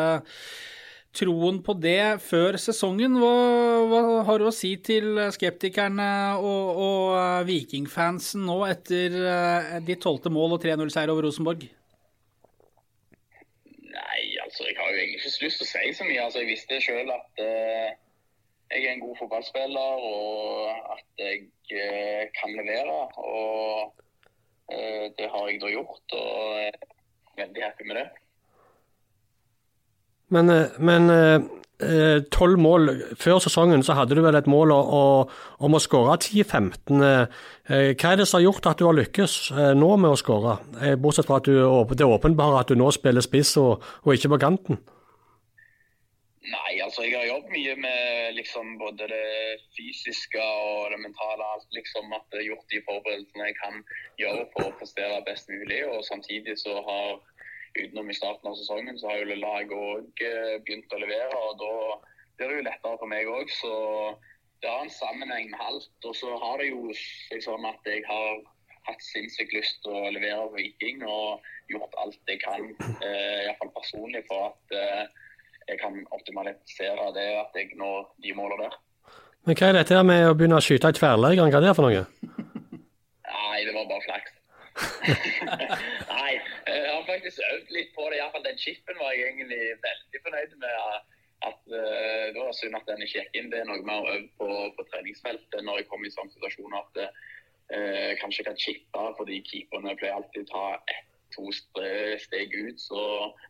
troen 1.13 1.59
på 1.65 1.75
det 1.77 2.19
før 2.25 2.57
sesongen. 2.61 3.19
Hva, 3.21 3.33
hva 3.89 4.01
har 4.27 4.41
du 4.41 4.49
å 4.49 4.55
si 4.55 4.73
til 4.81 5.19
skeptikerne 5.35 6.09
og, 6.39 6.81
og 6.87 7.15
eh, 7.19 7.45
Vikingfansen 7.49 8.45
nå 8.47 8.63
etter 8.69 9.17
eh, 9.21 9.79
ditt 9.85 10.01
tolvte 10.03 10.33
mål 10.33 10.57
og 10.57 10.63
3-0-seier 10.65 11.13
over 11.13 11.27
Rosenborg? 11.27 11.67
Nei, 13.93 14.23
altså, 14.41 14.65
jeg 14.65 14.77
har 14.79 14.89
jo 14.89 15.01
egentlig 15.03 15.19
ikke 15.21 15.45
lyst 15.45 15.61
til 15.61 15.67
å 15.67 15.71
si 15.73 15.93
så 15.99 16.07
mye. 16.07 16.23
Altså, 16.23 16.41
jeg 16.41 16.49
visste 16.49 16.81
sjøl 16.81 17.13
at 17.13 17.43
uh, 17.45 17.91
jeg 18.73 18.87
er 18.87 18.95
en 18.95 19.03
god 19.03 19.19
fotballspiller, 19.19 20.07
og 20.09 20.95
at 20.95 21.21
jeg 21.21 21.45
uh, 21.77 22.23
kan 22.39 22.57
levere. 22.57 22.97
Og 23.21 23.93
uh, 24.73 25.05
det 25.19 25.29
har 25.29 25.49
jeg 25.51 25.61
da 25.61 25.73
gjort, 25.75 26.17
og 26.17 26.57
jeg 26.63 26.73
er 26.73 27.43
veldig 27.43 27.65
happy 27.67 27.89
med 27.91 28.01
det. 28.01 28.07
Men, 30.33 30.49
eh, 30.49 30.79
men 30.79 31.09
eh, 31.13 32.21
tolv 32.33 32.59
mål 32.61 32.89
før 33.19 33.41
sesongen, 33.43 33.83
så 33.83 33.95
hadde 33.97 34.15
du 34.17 34.23
vel 34.25 34.37
et 34.37 34.49
mål 34.49 34.73
om 34.73 35.77
å 35.77 35.81
skåre 35.81 36.17
10-15. 36.19 37.03
Eh, 37.03 37.91
hva 37.93 38.13
er 38.13 38.21
det 38.21 38.27
som 38.29 38.39
har 38.39 38.47
gjort 38.47 38.71
at 38.71 38.81
du 38.81 38.87
har 38.87 38.97
lykkes 38.97 39.37
eh, 39.55 39.73
nå 39.77 39.93
med 39.97 40.13
å 40.13 40.19
skåre? 40.19 40.57
Eh, 40.81 40.95
bortsett 40.99 41.29
fra 41.29 41.41
at 41.41 41.49
du, 41.49 41.55
det 41.97 42.07
åpenbart 42.07 42.63
at 42.63 42.73
du 42.73 42.79
nå 42.79 42.89
spiller 42.95 43.25
spiss 43.25 43.55
og, 43.61 43.83
og 44.03 44.17
ikke 44.17 44.33
på 44.35 44.43
kanten. 44.45 44.81
Nei, 46.43 46.73
altså 46.83 47.05
jeg 47.05 47.15
har 47.15 47.29
jobbet 47.29 47.53
mye 47.55 47.73
med 47.79 48.33
liksom 48.35 48.73
både 48.81 49.05
det 49.07 49.59
fysiske 49.77 50.43
og 50.43 50.91
det 50.91 50.99
mentale. 50.99 51.45
Alt 51.55 51.77
liksom 51.77 52.11
at 52.11 52.25
jeg 52.35 52.41
har 52.41 52.49
gjort 52.49 52.73
de 52.73 52.81
forberedelsene 52.89 53.47
jeg 53.47 53.55
kan 53.61 53.77
gjøre 54.19 54.43
for 54.51 54.67
å 54.67 54.73
prestere 54.81 55.21
best 55.29 55.47
mulig. 55.53 55.79
Og 55.87 56.03
samtidig 56.03 56.57
så 56.59 56.75
har 56.89 57.21
utenom 57.79 58.09
i 58.09 58.15
starten 58.17 58.49
av 58.49 58.57
sesongen, 58.59 58.97
så 58.99 59.09
har 59.09 59.21
jo 59.21 59.37
laget 59.41 59.73
òg 59.77 60.23
begynt 60.65 60.93
å 60.93 61.01
levere. 61.01 61.41
Og 61.49 61.59
da 61.61 61.73
blir 62.37 62.51
det 62.51 62.59
jo 62.59 62.67
lettere 62.69 62.99
for 63.01 63.11
meg 63.11 63.29
òg. 63.31 63.51
Så 63.53 63.73
det 64.63 64.71
har 64.71 64.85
en 64.85 64.93
sammenheng 64.93 65.51
med 65.51 65.61
alt. 65.61 65.91
Og 66.05 66.15
så 66.15 66.37
har 66.43 66.61
det 66.61 66.69
jo 66.71 66.93
sånn 67.43 67.65
at 67.67 67.89
jeg 67.89 68.05
har 68.07 68.43
hatt 68.87 69.03
sinnssykt 69.03 69.53
lyst 69.55 69.81
til 69.83 69.95
å 69.95 70.11
levere 70.11 70.45
for 70.45 70.59
Viking 70.59 71.03
og 71.07 71.43
gjort 71.71 71.99
alt 72.03 72.31
jeg 72.31 72.41
kan, 72.43 72.69
eh, 72.99 73.45
iallfall 73.47 73.71
personlig, 73.77 74.23
for 74.27 74.51
at 74.51 74.75
eh, 74.75 75.03
jeg 75.69 75.79
kan 75.79 76.01
optimalisere 76.11 77.11
det 77.15 77.29
at 77.39 77.55
jeg 77.55 77.77
når 77.79 78.09
de 78.23 78.35
målene 78.35 78.67
der. 78.67 78.79
Men 79.43 79.59
hva 79.59 79.69
er 79.69 79.79
dette 79.79 79.95
her 79.95 80.05
med 80.07 80.27
å 80.27 80.35
begynne 80.39 80.59
å 80.59 80.63
skyte 80.63 80.91
i 80.91 80.97
tverrleggeren? 80.97 81.51
Hva 81.51 81.59
er 81.59 81.67
det 81.67 81.75
for 81.75 81.87
noe? 81.87 82.05
Nei, 83.33 83.57
det 83.67 83.75
var 83.75 83.89
bare 83.91 84.05
flaks. 84.07 84.39
Faktisk 87.13 87.43
øvd 87.49 87.73
litt 87.77 87.91
på 87.97 88.07
det. 88.09 88.19
Iallfall 88.19 88.45
den 88.45 88.61
chipen 88.61 88.99
var 89.01 89.13
jeg 89.13 89.29
egentlig 89.29 89.61
veldig 89.87 90.23
fornøyd 90.27 90.55
med. 90.63 91.11
At, 91.43 91.61
uh, 91.67 92.25
det 92.33 92.39
var 92.39 92.55
synd 92.57 92.77
at 92.79 92.89
den 92.89 93.05
ikke 93.05 93.21
gikk 93.21 93.39
inn. 93.39 93.51
Det 93.51 93.61
er 93.61 93.69
noe 93.69 93.81
vi 93.83 93.93
har 93.93 94.11
øvd 94.15 94.29
på 94.39 94.49
på 94.77 94.87
treningsfeltet 94.91 95.65
når 95.67 95.81
jeg 95.81 95.89
kommer 95.91 96.09
i 96.09 96.15
sånne 96.15 96.35
situasjoner 96.35 96.83
at 96.83 97.01
jeg 97.73 98.17
kanskje 98.19 98.43
kan 98.45 98.57
chippe, 98.59 99.03
fordi 99.17 99.37
keeperne 99.47 99.95
pleier 99.97 100.17
alltid 100.17 100.43
å 100.43 100.49
ta 100.51 100.63
ett-to 100.93 101.47
steg 102.21 102.53
ut. 102.53 102.79
Så 102.79 102.99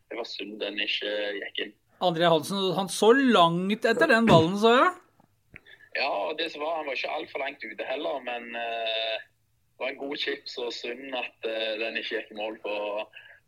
det 0.10 0.20
var 0.20 0.28
synd 0.30 0.60
den 0.62 0.80
ikke 0.86 1.14
gikk 1.42 1.64
inn. 1.66 1.74
André 2.04 2.30
Hansen, 2.30 2.60
han 2.78 2.90
så 2.92 3.12
langt 3.16 3.86
etter 3.88 4.10
den 4.12 4.28
ballen, 4.30 4.56
så 4.60 4.74
jeg. 4.76 4.92
Ja, 5.96 6.10
og 6.10 6.40
det 6.40 6.50
som 6.52 6.64
var, 6.64 6.80
han 6.80 6.88
var 6.90 6.98
ikke 6.98 7.18
altfor 7.18 7.44
langt 7.44 7.64
ute 7.64 7.86
heller, 7.86 8.18
men 8.26 8.50
uh, 8.58 9.18
det 9.22 9.84
var 9.84 9.92
en 9.94 10.02
god 10.02 10.18
chip, 10.18 10.48
så 10.50 10.72
synd 10.74 11.14
at 11.16 11.48
uh, 11.48 11.74
den 11.82 12.00
ikke 12.02 12.18
gikk 12.18 12.34
i 12.34 12.40
mål. 12.40 12.58
For 12.66 13.06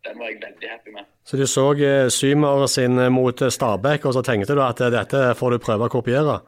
den 0.08 0.20
var 0.20 0.32
jeg 0.32 0.42
veldig 0.42 0.70
happy 0.72 0.92
med. 0.96 1.08
Så 1.26 1.38
du 1.38 1.46
så 1.50 1.66
eh, 1.74 2.10
Symer 2.14 2.66
sin 2.72 3.00
eh, 3.00 3.12
mot 3.12 3.42
eh, 3.42 3.54
Stabæk, 3.58 4.06
og 4.06 4.14
så 4.14 4.22
tenkte 4.22 4.58
du 4.58 4.62
at 4.66 4.84
dette 4.94 5.24
får 5.40 5.56
du 5.56 5.64
prøve 5.66 5.90
å 5.90 5.94
kopiere? 5.94 6.40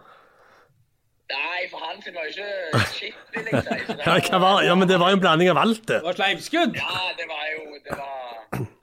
Nei, 1.33 1.61
for 1.71 1.83
han 1.83 2.01
sin 2.03 2.15
var 2.17 2.27
jo 2.27 2.31
ikke 2.33 2.83
shit, 2.93 3.19
vil 3.35 3.49
jeg 3.51 3.63
si. 3.67 4.33
Var, 4.45 4.63
ja, 4.69 4.75
men 4.79 4.89
det 4.89 4.99
var 5.01 5.11
jo 5.11 5.19
en 5.19 5.25
blanding 5.25 5.51
av 5.53 5.61
alt, 5.65 5.83
det. 5.89 5.99
Det 5.99 6.09
var 6.09 6.19
sleivskudd. 6.19 6.79
Ja, 6.79 6.99
det 7.19 7.27
var 7.31 7.45
jo 7.53 7.63
det 7.87 7.97
var, 8.01 8.15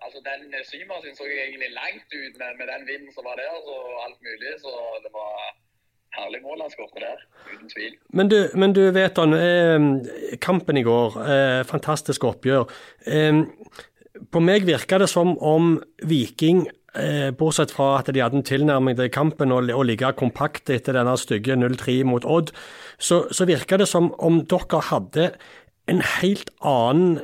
Altså, 0.05 0.21
den 0.29 0.65
Symer 0.69 1.01
sin 1.05 1.17
så 1.17 1.27
jo 1.27 1.37
egentlig 1.47 1.71
langt 1.75 2.09
ut, 2.13 2.35
men 2.41 2.59
med 2.61 2.67
den 2.73 2.89
vinden 2.91 3.11
som 3.15 3.27
var 3.27 3.39
der, 3.41 3.55
og 3.55 4.03
alt 4.07 4.19
mulig, 4.27 4.53
så 4.61 4.73
det 5.05 5.13
var 5.15 5.55
herlig 6.19 6.41
mål 6.45 6.63
han 6.63 6.73
skåret 6.73 7.03
der, 7.03 7.25
uten 7.53 7.71
tvil. 7.73 7.97
Men 8.19 8.31
du, 8.31 8.39
men 8.61 8.75
du 8.77 8.83
vet 8.95 9.19
han, 9.19 9.35
eh, 9.35 10.39
kampen 10.45 10.79
i 10.79 10.85
går, 10.87 11.19
eh, 11.35 11.61
fantastisk 11.67 12.25
oppgjør. 12.31 12.71
Eh, 13.07 13.43
på 14.31 14.43
meg 14.45 14.67
virka 14.69 14.99
det 15.03 15.11
som 15.13 15.35
om 15.39 15.77
Viking, 16.07 16.65
eh, 16.95 17.31
bortsett 17.37 17.75
fra 17.75 17.99
at 17.99 18.11
de 18.13 18.23
hadde 18.23 18.41
en 18.41 18.47
tilnærming 18.47 18.97
til 18.99 19.13
kampen 19.13 19.53
og, 19.53 19.71
og 19.75 19.87
ligge 19.89 20.13
kompakt 20.19 20.71
etter 20.71 20.97
denne 20.97 21.17
stygge 21.21 21.57
0-3 21.59 22.03
mot 22.09 22.25
Odd, 22.25 22.53
så, 22.99 23.25
så 23.31 23.49
virka 23.49 23.81
det 23.81 23.89
som 23.91 24.13
om 24.19 24.43
dere 24.51 24.83
hadde 24.91 25.31
en 25.91 26.01
helt 26.21 26.51
annen 26.65 27.19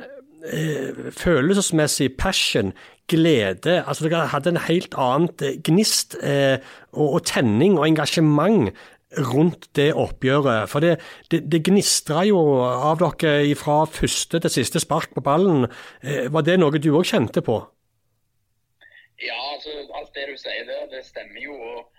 eh, 0.45 1.11
følelsesmessig 1.17 2.13
passion, 2.19 2.73
glede. 3.11 3.83
altså 3.87 4.07
Dere 4.07 4.29
hadde 4.31 4.53
en 4.53 4.65
helt 4.67 4.95
annet 4.99 5.43
eh, 5.43 5.59
gnist 5.65 6.15
eh, 6.23 6.61
og, 6.93 7.17
og 7.17 7.21
tenning 7.27 7.77
og 7.79 7.87
engasjement 7.89 8.71
rundt 9.17 9.67
det 9.75 9.91
oppgjøret. 9.97 10.69
For 10.71 10.83
det, 10.83 10.97
det, 11.31 11.43
det 11.51 11.63
gnistra 11.67 12.23
jo 12.27 12.39
av 12.63 13.01
dere 13.01 13.55
fra 13.59 13.83
første 13.89 14.39
til 14.43 14.53
siste 14.53 14.81
spark 14.83 15.15
på 15.15 15.23
ballen. 15.25 15.67
Eh, 16.03 16.27
var 16.31 16.47
det 16.47 16.59
noe 16.61 16.79
du 16.79 16.91
òg 16.93 17.07
kjente 17.11 17.43
på? 17.45 17.59
Ja, 19.21 19.37
altså 19.53 19.73
alt 19.97 20.13
det 20.15 20.29
du 20.31 20.37
sier 20.39 20.65
der, 20.65 20.87
det 20.89 21.03
stemmer 21.05 21.41
jo. 21.43 21.57
og 21.57 21.89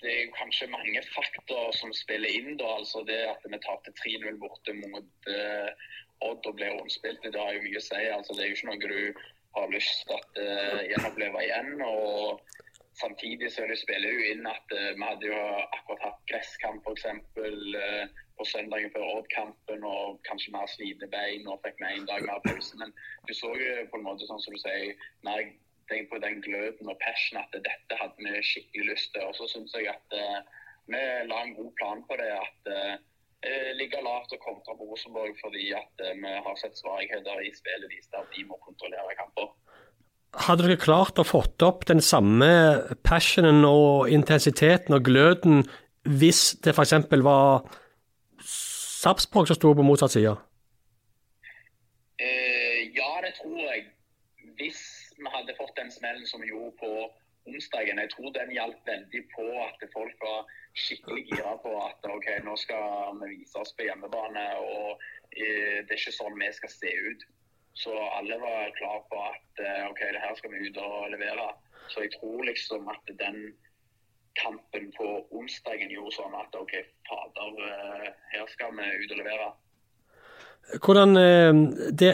det 0.00 0.10
er 0.12 0.20
jo 0.24 0.36
kanskje 0.36 0.70
mange 0.70 1.00
faktorer 1.10 1.74
som 1.74 1.92
spiller 1.92 2.30
inn. 2.30 2.56
da, 2.60 2.76
altså 2.78 3.02
Det 3.06 3.18
at 3.26 3.42
vi 3.44 3.58
tapte 3.64 3.92
3-0 3.98 4.38
borte 4.38 4.74
mot 4.78 5.32
uh, 5.32 5.70
Odd 6.28 6.46
og 6.50 6.54
ble 6.58 6.70
rundspilt, 6.74 7.22
det 7.22 7.38
har 7.38 7.52
jo 7.54 7.64
mye 7.66 7.80
å 7.80 7.82
si. 7.82 8.04
altså 8.14 8.34
Det 8.34 8.44
er 8.44 8.48
jo 8.48 8.56
ikke 8.56 8.70
noe 8.70 8.80
du 8.84 9.20
har 9.58 9.74
lyst 9.74 10.06
til 10.06 10.16
at 10.16 10.40
uh, 10.42 10.80
gjenoppleve 10.86 11.44
igjen. 11.46 11.82
og 11.82 12.40
Samtidig 13.00 13.52
så 13.52 13.66
det 13.70 13.78
spiller 13.78 14.10
jo 14.10 14.30
inn 14.32 14.46
at 14.50 14.72
uh, 14.74 14.88
vi 14.96 15.04
hadde 15.04 15.28
jo 15.30 15.42
akkurat 15.76 16.04
hatt 16.08 16.24
gresskamp 16.30 16.86
f.eks. 16.88 17.06
Uh, 17.38 18.24
på 18.38 18.46
søndagen 18.46 18.92
før 18.94 19.06
Odd-kampen 19.18 19.84
og 19.86 20.18
kanskje 20.26 20.52
mer 20.54 20.68
slitne 20.70 21.08
bein 21.10 21.46
og 21.50 21.58
fikk 21.64 21.80
med 21.82 21.96
en 21.96 22.08
dag 22.10 22.26
mer 22.26 22.42
pause. 22.46 22.78
Men 22.78 22.94
du 23.26 23.34
så 23.34 23.50
jo 23.58 23.72
på 23.90 23.98
en 23.98 24.06
måte 24.06 24.28
sånn 24.28 24.42
som 24.44 24.54
du 24.54 24.60
sier, 24.62 24.94
når 25.26 25.42
jeg 25.42 25.52
tenker 25.90 26.10
på 26.12 26.22
den 26.22 26.42
gløden 26.44 26.92
og 26.92 27.00
passion 27.02 27.40
at 27.40 27.54
dette 27.54 28.00
hadde 28.00 28.22
vi 28.22 28.42
skikkelig 28.50 28.92
lyst 28.92 29.12
til. 29.14 29.26
Og 29.26 29.34
så 29.38 29.48
syns 29.50 29.74
jeg 29.74 29.90
at 29.90 30.18
uh, 30.18 30.40
vi 30.90 31.04
la 31.30 31.42
en 31.44 31.56
god 31.58 31.72
plan 31.80 32.02
på 32.10 32.18
det. 32.20 32.30
at 32.34 32.72
uh, 32.74 32.96
ligge 33.78 34.02
lavt 34.02 34.34
og 34.34 34.42
kontra 34.42 34.74
på 34.74 34.86
Rosenborg 34.90 35.36
fordi 35.38 35.68
at 35.78 36.00
vi 36.02 36.30
har 36.46 36.56
sett 36.58 36.74
svakheter 36.74 37.42
i 37.46 37.52
spillet 37.54 37.86
deres 37.86 38.10
der 38.10 38.26
de 38.34 38.42
må 38.50 38.58
kontrollere 38.64 39.14
kamper. 39.18 39.52
Hadde 40.36 40.66
dere 40.66 40.76
klart 40.80 41.18
å 41.18 41.24
fått 41.24 41.62
opp 41.64 41.86
den 41.88 42.02
samme 42.04 42.48
passionen 43.06 43.64
og 43.64 44.10
intensiteten 44.12 44.98
og 44.98 45.06
gløden 45.08 45.62
hvis 46.04 46.58
det 46.64 46.74
f.eks. 46.74 46.94
var 47.24 47.64
Sarpsborg 48.44 49.48
som 49.48 49.56
sto 49.56 49.72
på 49.76 49.86
motsatt 49.86 50.12
side? 50.12 50.34
Uh, 52.18 52.78
ja, 52.92 53.10
det 53.24 53.32
tror 53.38 53.56
jeg. 53.62 53.86
Hvis 54.58 54.82
vi 55.18 55.32
hadde 55.32 55.56
fått 55.58 55.76
den 55.78 55.90
smellen 55.90 56.26
som 56.26 56.42
vi 56.42 56.52
gjorde 56.52 56.76
på 56.82 56.92
onsdagen. 57.48 57.98
Jeg 57.98 58.10
tror 58.12 58.32
den 58.36 58.52
hjalp 58.52 58.80
veldig 58.86 59.22
på 59.34 59.46
at 59.64 59.84
folk 59.92 60.24
var 60.28 60.48
skikkelig 60.76 61.24
gira 61.30 61.54
på 61.64 61.72
at 61.86 62.08
ok, 62.16 62.28
nå 62.44 62.54
skal 62.60 63.16
vi 63.22 63.30
vise 63.38 63.58
oss 63.62 63.72
på 63.76 63.86
hjemmebane. 63.88 64.46
og 64.60 65.00
uh, 65.00 65.78
Det 65.84 65.90
er 65.90 66.00
ikke 66.00 66.18
sånn 66.20 66.38
vi 66.38 66.52
skal 66.60 66.74
se 66.74 66.94
ut. 67.08 67.26
Så 67.78 67.94
alle 68.18 68.36
var 68.42 68.74
klar 68.78 69.00
på 69.10 69.22
at 69.30 69.62
eh, 69.62 69.86
ok, 69.90 70.00
det 70.14 70.22
her 70.24 70.34
skal 70.38 70.52
vi 70.52 70.66
ut 70.66 70.78
og 70.82 71.10
levere. 71.14 71.48
Så 71.92 72.04
jeg 72.04 72.10
tror 72.16 72.42
liksom 72.48 72.90
at 72.90 73.12
den 73.22 73.38
kampen 74.38 74.90
på 74.98 75.06
onsdagen 75.38 75.90
gjorde 75.94 76.16
sånn 76.18 76.34
at 76.38 76.58
ok, 76.58 76.74
fader, 77.08 77.56
eh, 77.70 78.08
her 78.34 78.46
skal 78.50 78.74
vi 78.78 78.90
ut 79.04 79.14
og 79.14 79.22
levere. 79.22 79.48
Hvordan, 80.84 81.14
det, 81.96 82.10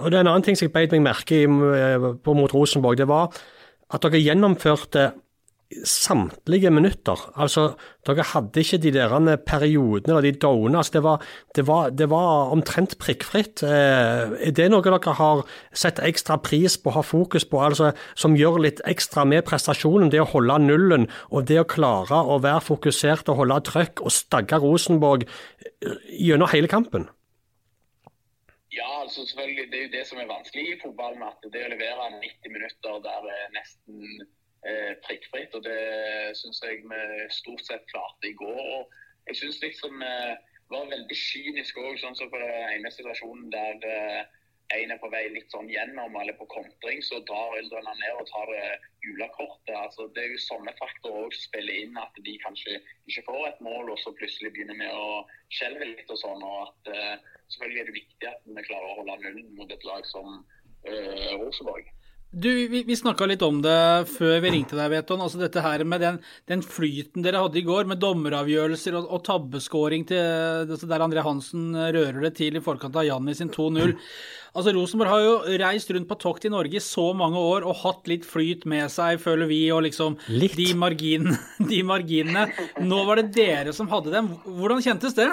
og 0.00 0.06
det 0.10 0.16
er 0.16 0.22
En 0.22 0.30
annen 0.30 0.44
ting 0.46 0.56
som 0.56 0.64
jeg 0.64 0.72
beit 0.72 0.94
meg 0.94 1.02
merke 1.04 1.42
i 1.42 1.48
på 2.24 2.34
mot 2.38 2.54
Rosenborg, 2.54 2.96
det 2.96 3.08
var 3.10 3.34
at 3.92 4.04
dere 4.04 4.20
gjennomførte 4.22 5.10
samtlige 5.84 6.70
minutter. 6.70 7.20
Altså, 7.36 7.74
Dere 8.06 8.24
hadde 8.24 8.62
ikke 8.62 8.78
de 8.80 8.92
der 8.92 9.36
periodene 9.44 10.14
eller 10.14 10.24
de 10.24 10.38
dowene. 10.40 10.78
Altså, 10.78 10.92
det, 10.94 11.02
var, 11.02 11.24
det, 11.54 11.64
det 11.98 12.08
var 12.10 12.52
omtrent 12.54 12.96
prikkfritt. 12.98 13.62
Eh, 13.62 14.32
er 14.48 14.54
det 14.56 14.70
noe 14.72 14.84
dere 14.84 15.14
har 15.18 15.44
sett 15.76 16.00
ekstra 16.00 16.38
pris 16.40 16.78
på, 16.80 16.94
har 16.96 17.04
fokus 17.04 17.44
på, 17.44 17.60
altså, 17.60 17.92
som 18.16 18.36
gjør 18.36 18.62
litt 18.64 18.80
ekstra 18.88 19.26
med 19.28 19.44
prestasjonen? 19.48 20.08
Det 20.12 20.22
å 20.24 20.30
holde 20.32 20.56
nullen 20.64 21.06
og 21.28 21.44
det 21.50 21.60
å 21.60 21.68
klare 21.68 22.22
å 22.24 22.40
være 22.40 22.64
fokusert 22.64 23.28
og 23.28 23.42
holde 23.42 23.60
trøkk 23.68 24.00
og 24.00 24.14
stagge 24.14 24.60
Rosenborg 24.64 25.28
eh, 25.28 26.00
gjennom 26.16 26.48
hele 26.54 26.72
kampen? 26.72 27.10
Ja, 28.72 28.88
altså 29.02 29.26
selvfølgelig. 29.26 29.68
Det 29.68 29.78
er 29.78 29.86
jo 29.86 29.94
det 29.98 30.08
som 30.08 30.18
er 30.22 30.32
vanskelig 30.32 30.64
i 30.72 30.80
fotballen. 30.80 31.22
at 31.28 31.44
Det 31.52 31.60
å 31.66 31.70
levere 31.76 32.10
90 32.16 32.56
minutter 32.56 33.00
der 33.04 33.30
er 33.36 33.48
nesten 33.52 34.24
eh, 34.66 34.94
prikkfritt. 35.06 35.54
og 35.54 35.64
Det 35.66 36.36
syns 36.38 36.62
jeg 36.64 36.82
vi 36.84 37.02
stort 37.30 37.64
sett 37.66 37.86
klarte 37.92 38.30
i 38.30 38.36
går. 38.38 38.62
og 38.78 39.28
Jeg 39.28 39.42
syns 39.42 39.62
liksom 39.62 40.02
eh, 40.02 40.34
var 40.72 40.90
veldig 40.90 41.16
kynisk 41.16 41.78
òg, 41.80 41.94
sånn 42.00 42.16
som 42.18 42.30
på 42.32 42.40
den 42.40 42.74
ene 42.74 42.90
situasjonen 42.92 43.48
der 43.52 43.88
eh, 43.88 44.26
en 44.76 44.92
er 44.92 45.00
på 45.00 45.08
vei 45.08 45.22
litt 45.32 45.48
sånn 45.52 45.70
gjennom 45.72 46.16
eller 46.20 46.36
på 46.36 46.44
kontring, 46.52 47.00
så 47.00 47.22
drar 47.28 47.56
Yldren 47.56 47.86
ned 47.88 48.18
og 48.20 48.26
tar 48.28 48.50
det 48.52 48.66
gule 49.04 49.28
kortet. 49.32 49.72
Altså, 49.72 50.10
det 50.12 50.26
er 50.26 50.34
jo 50.34 50.42
sånne 50.44 50.74
faktorer 50.76 51.24
også 51.24 51.40
som 51.40 51.46
spiller 51.46 51.78
inn 51.86 51.96
at 52.00 52.20
de 52.26 52.34
kanskje 52.42 52.76
ikke 53.08 53.24
får 53.30 53.46
et 53.48 53.62
mål, 53.64 53.94
og 53.94 54.00
så 54.02 54.12
plutselig 54.18 54.52
begynner 54.52 54.76
med 54.76 54.92
å 54.92 55.22
skjelve 55.56 55.88
litt 55.88 56.12
og 56.12 56.20
sånn. 56.20 56.44
og 56.44 56.66
at 56.66 56.92
eh, 56.94 57.34
Selvfølgelig 57.48 57.80
er 57.80 57.88
det 57.88 57.96
viktig 57.96 58.28
at 58.28 58.42
vi 58.44 58.62
klarer 58.66 58.90
å 58.90 58.96
holde 58.98 59.14
nullen 59.22 59.54
mot 59.56 59.70
et 59.72 59.84
lag 59.88 60.04
som 60.04 60.34
eh, 60.84 61.30
Rosenborg. 61.40 61.88
Du, 62.30 62.68
Vi, 62.68 62.82
vi 62.84 62.96
snakka 62.96 63.24
litt 63.24 63.42
om 63.42 63.62
det 63.64 64.04
før 64.12 64.42
vi 64.44 64.50
ringte 64.52 64.76
deg, 64.76 64.90
Veton. 64.92 65.22
Altså 65.24 65.40
dette 65.40 65.62
her 65.64 65.80
med 65.88 66.02
den, 66.04 66.18
den, 66.50 66.60
flyten 66.60 67.24
dere 67.24 67.40
hadde 67.40 67.56
i 67.56 67.64
går, 67.64 67.88
med 67.88 68.02
dommeravgjørelser 68.02 68.98
og, 69.00 69.06
og 69.16 69.22
tabbeskåring 69.24 70.04
til 70.10 70.20
altså 70.68 70.90
der 70.90 71.06
André 71.06 71.24
Hansen 71.24 71.72
rører 71.72 72.20
det 72.26 72.34
til 72.36 72.60
i 72.60 72.64
forkant 72.64 72.98
av 73.00 73.08
Janni 73.08 73.32
sin 73.38 73.48
2-0. 73.54 73.96
Altså 74.58 74.74
Rosenborg 74.76 75.12
har 75.14 75.24
jo 75.24 75.58
reist 75.62 75.92
rundt 75.94 76.08
på 76.10 76.20
tokt 76.20 76.44
i 76.44 76.52
Norge 76.52 76.76
i 76.76 76.84
så 76.84 77.06
mange 77.16 77.40
år 77.40 77.64
og 77.64 77.80
hatt 77.80 78.12
litt 78.12 78.28
flyt 78.28 78.68
med 78.68 78.92
seg, 78.92 79.22
føler 79.24 79.48
vi, 79.48 79.62
og 79.72 79.86
liksom 79.88 80.20
de 80.28 80.70
marginene, 80.76 81.38
de 81.72 81.80
marginene. 81.86 82.48
Nå 82.84 83.04
var 83.08 83.22
det 83.22 83.32
dere 83.40 83.72
som 83.76 83.88
hadde 83.88 84.12
dem. 84.12 84.34
Hvordan 84.44 84.84
kjentes 84.84 85.16
det? 85.16 85.32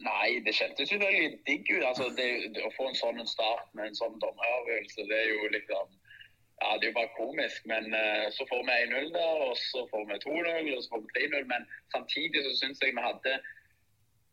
Nei, 0.00 0.40
det 0.46 0.54
kjentes 0.56 0.92
jo 0.92 0.98
veldig 1.00 1.32
digg 1.48 1.66
ut. 1.74 1.84
Altså, 1.84 2.08
det, 2.16 2.28
det, 2.54 2.64
å 2.64 2.72
få 2.76 2.88
en 2.88 2.96
sånn 2.96 3.20
start 3.28 3.68
med 3.76 3.90
en 3.90 3.98
sånn 3.98 4.16
dommeravgjørelse, 4.22 5.08
det 5.10 5.18
er 5.18 5.28
jo 5.34 5.50
liksom 5.56 5.96
ja, 6.60 6.74
Det 6.76 6.86
er 6.86 6.90
jo 6.90 6.96
bare 6.98 7.16
komisk. 7.16 7.64
Men 7.68 7.88
uh, 7.92 8.26
så 8.36 8.46
får 8.48 8.64
vi 8.68 8.78
1-0 8.88 9.12
der, 9.16 9.46
og 9.48 9.56
så 9.60 9.86
får 9.92 10.06
vi 10.08 10.20
2-0, 10.24 10.74
og 10.76 10.82
så 10.84 10.94
får 10.94 11.06
vi 11.06 11.26
3-0. 11.28 11.48
Men 11.52 11.68
samtidig 11.94 12.44
så 12.46 12.52
syns 12.62 12.84
jeg 12.84 12.96
vi 12.96 13.08
hadde 13.08 13.40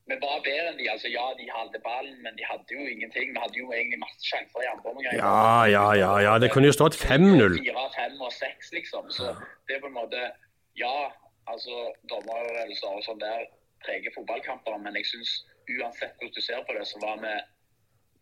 vi 0.07 0.15
var 0.23 0.39
bedre 0.39 0.71
enn 0.71 0.77
de. 0.79 0.87
altså 0.87 1.09
Ja, 1.11 1.25
de 1.35 1.45
hadde 1.51 1.79
ballen, 1.83 2.15
men 2.23 2.35
de 2.39 2.45
hadde 2.47 2.71
jo 2.71 2.83
ingenting. 2.87 3.33
Vi 3.35 3.41
hadde 3.43 3.59
jo 3.59 3.71
egentlig 3.75 3.99
masse 3.99 4.23
sjanser 4.23 4.63
i 4.63 4.69
andre 4.71 4.91
omgang. 4.93 5.17
Ja, 5.19 5.65
ja, 5.67 5.87
ja, 5.99 6.13
ja. 6.23 6.33
Det 6.39 6.47
kunne 6.53 6.69
jo 6.71 6.75
stått 6.77 6.95
5-0. 6.95 7.57
4, 7.59 7.87
5 7.95 8.21
og 8.23 8.31
6, 8.31 8.71
liksom. 8.77 9.09
Så 9.17 9.33
det 9.67 9.75
er 9.75 9.83
på 9.83 9.91
en 9.91 9.99
måte 9.99 10.29
Ja, 10.79 11.11
altså 11.51 11.89
dommeravgjørelser 12.11 12.99
og 12.99 13.03
sånn 13.03 13.19
der 13.19 13.47
preger 13.87 14.13
fotballkamper, 14.15 14.79
men 14.83 14.99
jeg 14.99 15.07
syns 15.15 15.37
uansett 15.77 16.17
hvordan 16.19 16.35
du 16.35 16.43
ser 16.43 16.65
på 16.67 16.75
det, 16.77 16.83
så 16.87 16.99
var 17.01 17.21
vi 17.23 17.37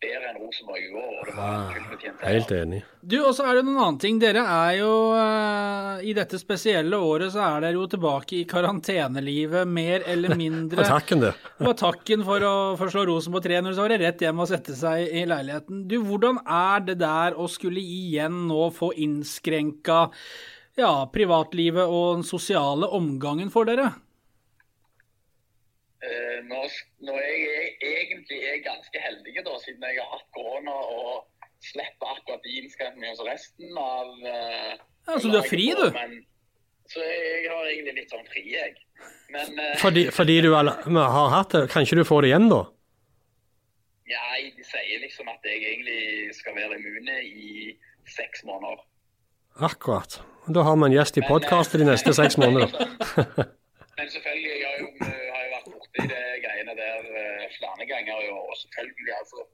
bedre 0.02 0.28
enn 0.28 0.38
Rosenborg 0.42 0.82
i 0.84 0.90
går. 0.92 1.12
og 1.16 1.24
det 1.24 1.34
var 1.36 1.52
Ah, 1.56 2.28
helt 2.28 2.50
enig. 2.52 2.80
Du, 3.00 3.16
og 3.24 3.30
så 3.36 3.46
er 3.46 3.56
det 3.56 3.62
en 3.64 3.70
annen 3.78 3.98
ting. 4.02 4.18
Dere 4.20 4.42
er 4.44 4.74
jo 4.80 4.90
uh, 5.16 6.02
I 6.04 6.12
dette 6.16 6.36
spesielle 6.40 6.98
året 7.00 7.32
så 7.32 7.40
er 7.46 7.64
dere 7.64 7.78
jo 7.78 7.86
tilbake 7.88 8.36
i 8.42 8.44
karantenelivet, 8.50 9.64
mer 9.68 10.04
eller 10.06 10.36
mindre. 10.42 10.84
Og 10.84 10.90
takken, 10.90 11.24
det. 11.24 11.32
På 11.62 11.72
takken 11.86 12.26
for 12.28 12.44
å, 12.44 12.54
forslå 12.80 13.06
Rosenborg 13.08 13.48
3-0, 13.48 13.72
så 13.72 13.86
var 13.86 13.94
det 13.94 14.02
rett 14.04 14.26
hjem 14.26 14.44
og 14.44 14.50
sette 14.52 14.76
seg 14.76 15.08
i 15.08 15.24
leiligheten. 15.32 15.86
Du, 15.88 15.96
hvordan 16.04 16.42
er 16.44 16.84
det 16.90 16.98
der 17.00 17.38
å 17.40 17.48
skulle 17.48 17.80
igjen 17.80 18.44
nå 18.50 18.68
få 18.76 18.92
innskrenka 19.00 20.10
ja, 20.76 20.92
privatlivet 21.08 21.88
og 21.88 22.18
den 22.18 22.26
sosiale 22.28 22.90
omgangen 22.92 23.48
for 23.54 23.64
dere? 23.64 23.94
Eh, 26.04 26.38
nå, 26.44 26.60
er 27.16 27.36
jeg 27.40 27.68
egentlig 27.80 28.38
er 28.44 28.58
ganske 28.66 29.00
heldig, 29.00 29.32
da, 29.46 29.56
siden 29.62 29.86
jeg 29.88 29.96
har 30.02 30.10
hatt 30.12 30.26
korona 30.36 30.74
og 30.92 31.24
slipper 31.64 32.12
akkurat 32.12 32.44
de 32.44 32.58
innskrenkningene 32.60 33.16
som 33.16 33.28
resten 33.30 33.78
av 33.80 34.10
uh, 34.20 34.74
Ja, 35.06 35.16
Så 35.16 35.30
du 35.32 35.38
har 35.38 35.48
fri, 35.48 35.70
du? 35.78 35.86
Men, 35.94 36.18
så 36.92 37.00
jeg 37.00 37.48
har 37.48 37.70
egentlig 37.70 37.96
litt 38.02 38.12
sånn 38.12 38.28
fri, 38.28 38.44
jeg. 38.52 38.76
Men 39.32 39.56
uh, 39.56 39.72
Fordi, 39.80 40.04
fordi 40.12 40.36
du 40.44 40.50
har 40.52 40.68
hatt 41.32 41.56
det, 41.56 41.64
kan 41.72 41.88
ikke 41.88 42.02
du 42.02 42.04
få 42.06 42.20
det 42.22 42.34
igjen, 42.34 42.50
da? 42.52 42.62
Nei, 44.06 44.52
de 44.54 44.68
sier 44.68 45.00
liksom 45.02 45.32
at 45.32 45.48
jeg 45.48 45.64
egentlig 45.64 46.34
skal 46.36 46.54
være 46.60 46.76
immune 46.76 47.18
i 47.24 47.72
seks 48.12 48.44
måneder. 48.46 48.84
Akkurat. 49.64 50.20
Da 50.52 50.62
har 50.62 50.76
vi 50.76 50.90
en 50.90 50.94
gjest 50.94 51.16
i 51.18 51.24
podkasten 51.24 51.82
de 51.82 51.88
neste 51.88 52.12
seks 52.14 52.36
måneder. 52.38 52.68
Men 53.96 54.10
selvfølgelig, 54.12 54.52
jeg 54.60 54.68
har 54.68 54.76
jo, 54.84 54.88
borti 55.96 56.08
de 56.12 56.42
greiene 56.44 56.74
der 56.76 56.98
eh, 57.20 57.46
flere 57.58 57.86
ganger 57.86 58.20
i 58.22 58.30
år. 58.30 58.50
Og 58.50 58.56
selvfølgelig, 58.56 59.12
altså 59.20 59.46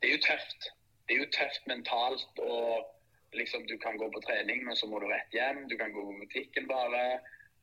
Det 0.00 0.08
er 0.08 0.14
jo 0.16 0.22
tøft. 0.30 0.60
Det 1.06 1.14
er 1.14 1.20
jo 1.24 1.30
tøft 1.38 1.62
mentalt. 1.66 2.38
og 2.38 2.94
liksom 3.32 3.66
Du 3.66 3.76
kan 3.78 3.98
gå 3.98 4.10
på 4.12 4.20
trening, 4.26 4.64
men 4.64 4.76
så 4.76 4.86
må 4.86 4.98
du 4.98 5.06
rett 5.06 5.32
hjem. 5.32 5.68
Du 5.68 5.76
kan 5.76 5.92
gå 5.92 6.00
på 6.04 6.18
butikken 6.22 6.68
bare. 6.68 7.20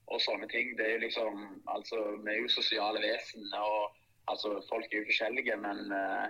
Og 0.08 0.22
sånne 0.22 0.48
ting. 0.48 0.78
Det 0.78 0.94
er 0.94 1.06
liksom 1.06 1.64
Altså, 1.76 1.98
vi 2.24 2.32
er 2.32 2.42
jo 2.42 2.48
sosiale 2.48 3.00
vesen. 3.02 3.54
og 3.54 3.96
altså 4.28 4.48
Folk 4.70 4.94
er 4.94 4.98
jo 4.98 5.10
forskjellige, 5.12 5.56
men 5.58 5.80
uh, 5.92 6.28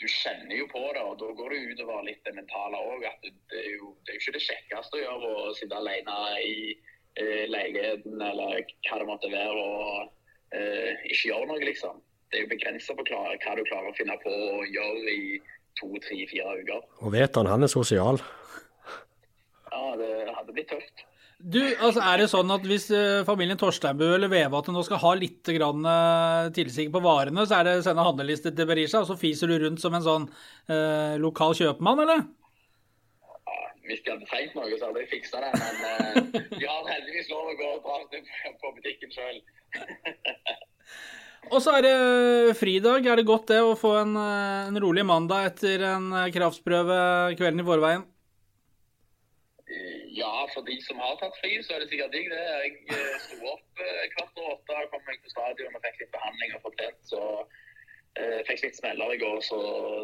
du 0.00 0.06
kjenner 0.08 0.56
jo 0.56 0.66
på 0.66 0.82
det, 0.94 1.02
og 1.02 1.18
da 1.20 1.28
går 1.38 1.52
det 1.52 1.60
utover 1.70 2.02
litt 2.06 2.24
det 2.26 2.34
mentale 2.34 2.76
òg. 2.90 3.04
Det, 3.22 3.30
det, 3.50 3.60
er 3.66 3.72
jo, 3.78 3.94
det 4.02 4.12
er 4.12 4.16
jo 4.16 4.22
ikke 4.22 4.36
det 4.38 4.46
kjekkeste 4.48 4.98
å 4.98 5.04
gjøre 5.04 5.30
å 5.44 5.54
sitte 5.58 5.78
alene 5.78 6.16
i 6.42 6.56
eh, 7.20 7.44
leiligheten 7.50 8.22
eller 8.30 8.64
hva 8.88 8.98
det 9.00 9.08
måtte 9.10 9.30
være, 9.30 9.62
og 9.62 10.23
eh, 10.54 11.06
ikke 11.10 11.30
gjør 11.30 11.48
noe, 11.50 11.62
liksom. 11.64 12.00
Det 12.30 12.40
er 12.40 12.46
jo 12.46 12.52
begrensa 12.54 12.94
hva 12.96 13.04
du 13.06 13.64
klarer 13.64 13.90
å 13.90 13.96
finne 13.96 14.16
på 14.22 14.30
å 14.32 14.62
gjøre 14.66 15.12
i 15.14 15.40
to, 15.78 15.90
tre, 16.02 16.20
fire 16.30 16.58
uker. 16.60 16.86
Og 17.02 17.14
vet 17.14 17.36
han, 17.38 17.50
han 17.50 17.66
er 17.66 17.70
sosial. 17.70 18.20
Ja, 19.70 19.82
det 19.98 20.12
hadde 20.30 20.54
blitt 20.54 20.70
tøft. 20.72 21.04
Du, 21.44 21.60
altså 21.60 22.00
Er 22.00 22.22
det 22.22 22.28
sånn 22.32 22.52
at 22.54 22.62
hvis 22.64 22.86
eh, 22.94 23.24
familien 23.26 23.58
Torsteinbø 23.60 24.14
eller 24.14 24.30
Vevatn 24.32 24.72
nå 24.72 24.84
skal 24.86 25.00
ha 25.02 25.10
litt 25.18 25.50
grann, 25.52 25.82
eh, 25.90 26.52
tilsig 26.56 26.86
på 26.94 27.02
varene, 27.04 27.44
så 27.44 27.58
er 27.58 27.68
det 27.68 27.74
sende 27.84 28.06
handleliste 28.06 28.54
til 28.54 28.68
Berisha, 28.70 29.02
og 29.02 29.10
så 29.10 29.18
fiser 29.20 29.50
du 29.50 29.58
rundt 29.60 29.82
som 29.82 29.96
en 29.98 30.06
sånn 30.06 30.24
eh, 30.70 31.18
lokal 31.20 31.52
kjøpmann, 31.58 32.00
eller? 32.06 32.24
Hvis 33.84 34.00
de 34.06 34.14
hadde 34.14 34.30
trengt 34.30 34.54
noe, 34.56 34.70
så 34.78 34.88
hadde 34.88 35.02
jeg 35.02 35.10
fiksa 35.10 35.42
det. 35.44 35.50
Men 35.60 35.82
eh, 35.90 36.46
de 36.54 36.64
har 36.64 36.88
heldigvis 36.94 37.28
lov 37.34 37.50
å 37.50 37.58
gå 37.58 37.70
og 37.74 37.84
dra 37.84 38.54
på 38.62 38.72
butikken 38.78 39.12
sjøl. 39.12 39.42
Og 41.52 41.60
så 41.62 41.74
er 41.76 41.84
det 41.84 42.56
fridag. 42.56 43.04
Er 43.06 43.20
det 43.20 43.26
godt 43.28 43.50
det 43.52 43.60
å 43.60 43.74
få 43.78 43.92
en, 44.00 44.14
eh, 44.16 44.68
en 44.70 44.80
rolig 44.80 45.04
mandag 45.06 45.50
etter 45.52 45.84
en 45.90 46.08
kraftprøve 46.10 46.34
kraftsprøve 46.34 47.36
kvelden 47.38 47.60
i 47.62 47.66
forveien? 47.68 48.06
Ja, 50.14 50.46
for 50.54 50.62
de 50.62 50.76
som 50.84 51.00
har 51.02 51.16
tatt 51.18 51.36
fri, 51.40 51.56
så 51.64 51.74
er 51.74 51.82
det 51.82 51.90
sikkert 51.90 52.12
digg, 52.14 52.28
det. 52.30 52.42
Jeg 52.64 52.72
eh, 52.94 53.14
sto 53.24 53.38
opp 53.50 53.82
eh, 53.82 54.04
kvart 54.14 54.36
over 54.38 54.54
åtte, 54.54 54.82
kom 54.92 55.02
meg 55.08 55.20
på 55.24 55.32
stadion 55.32 55.74
og 55.74 55.82
fikk 55.86 56.02
litt 56.04 56.12
behandling 56.14 56.56
og 56.56 56.66
fått 56.68 56.76
trent. 56.80 57.00
Så 57.10 57.22
eh, 58.20 58.40
fikk 58.48 58.62
litt 58.66 58.78
smeller 58.78 59.14
i 59.16 59.20
går, 59.22 59.40
så 59.42 59.58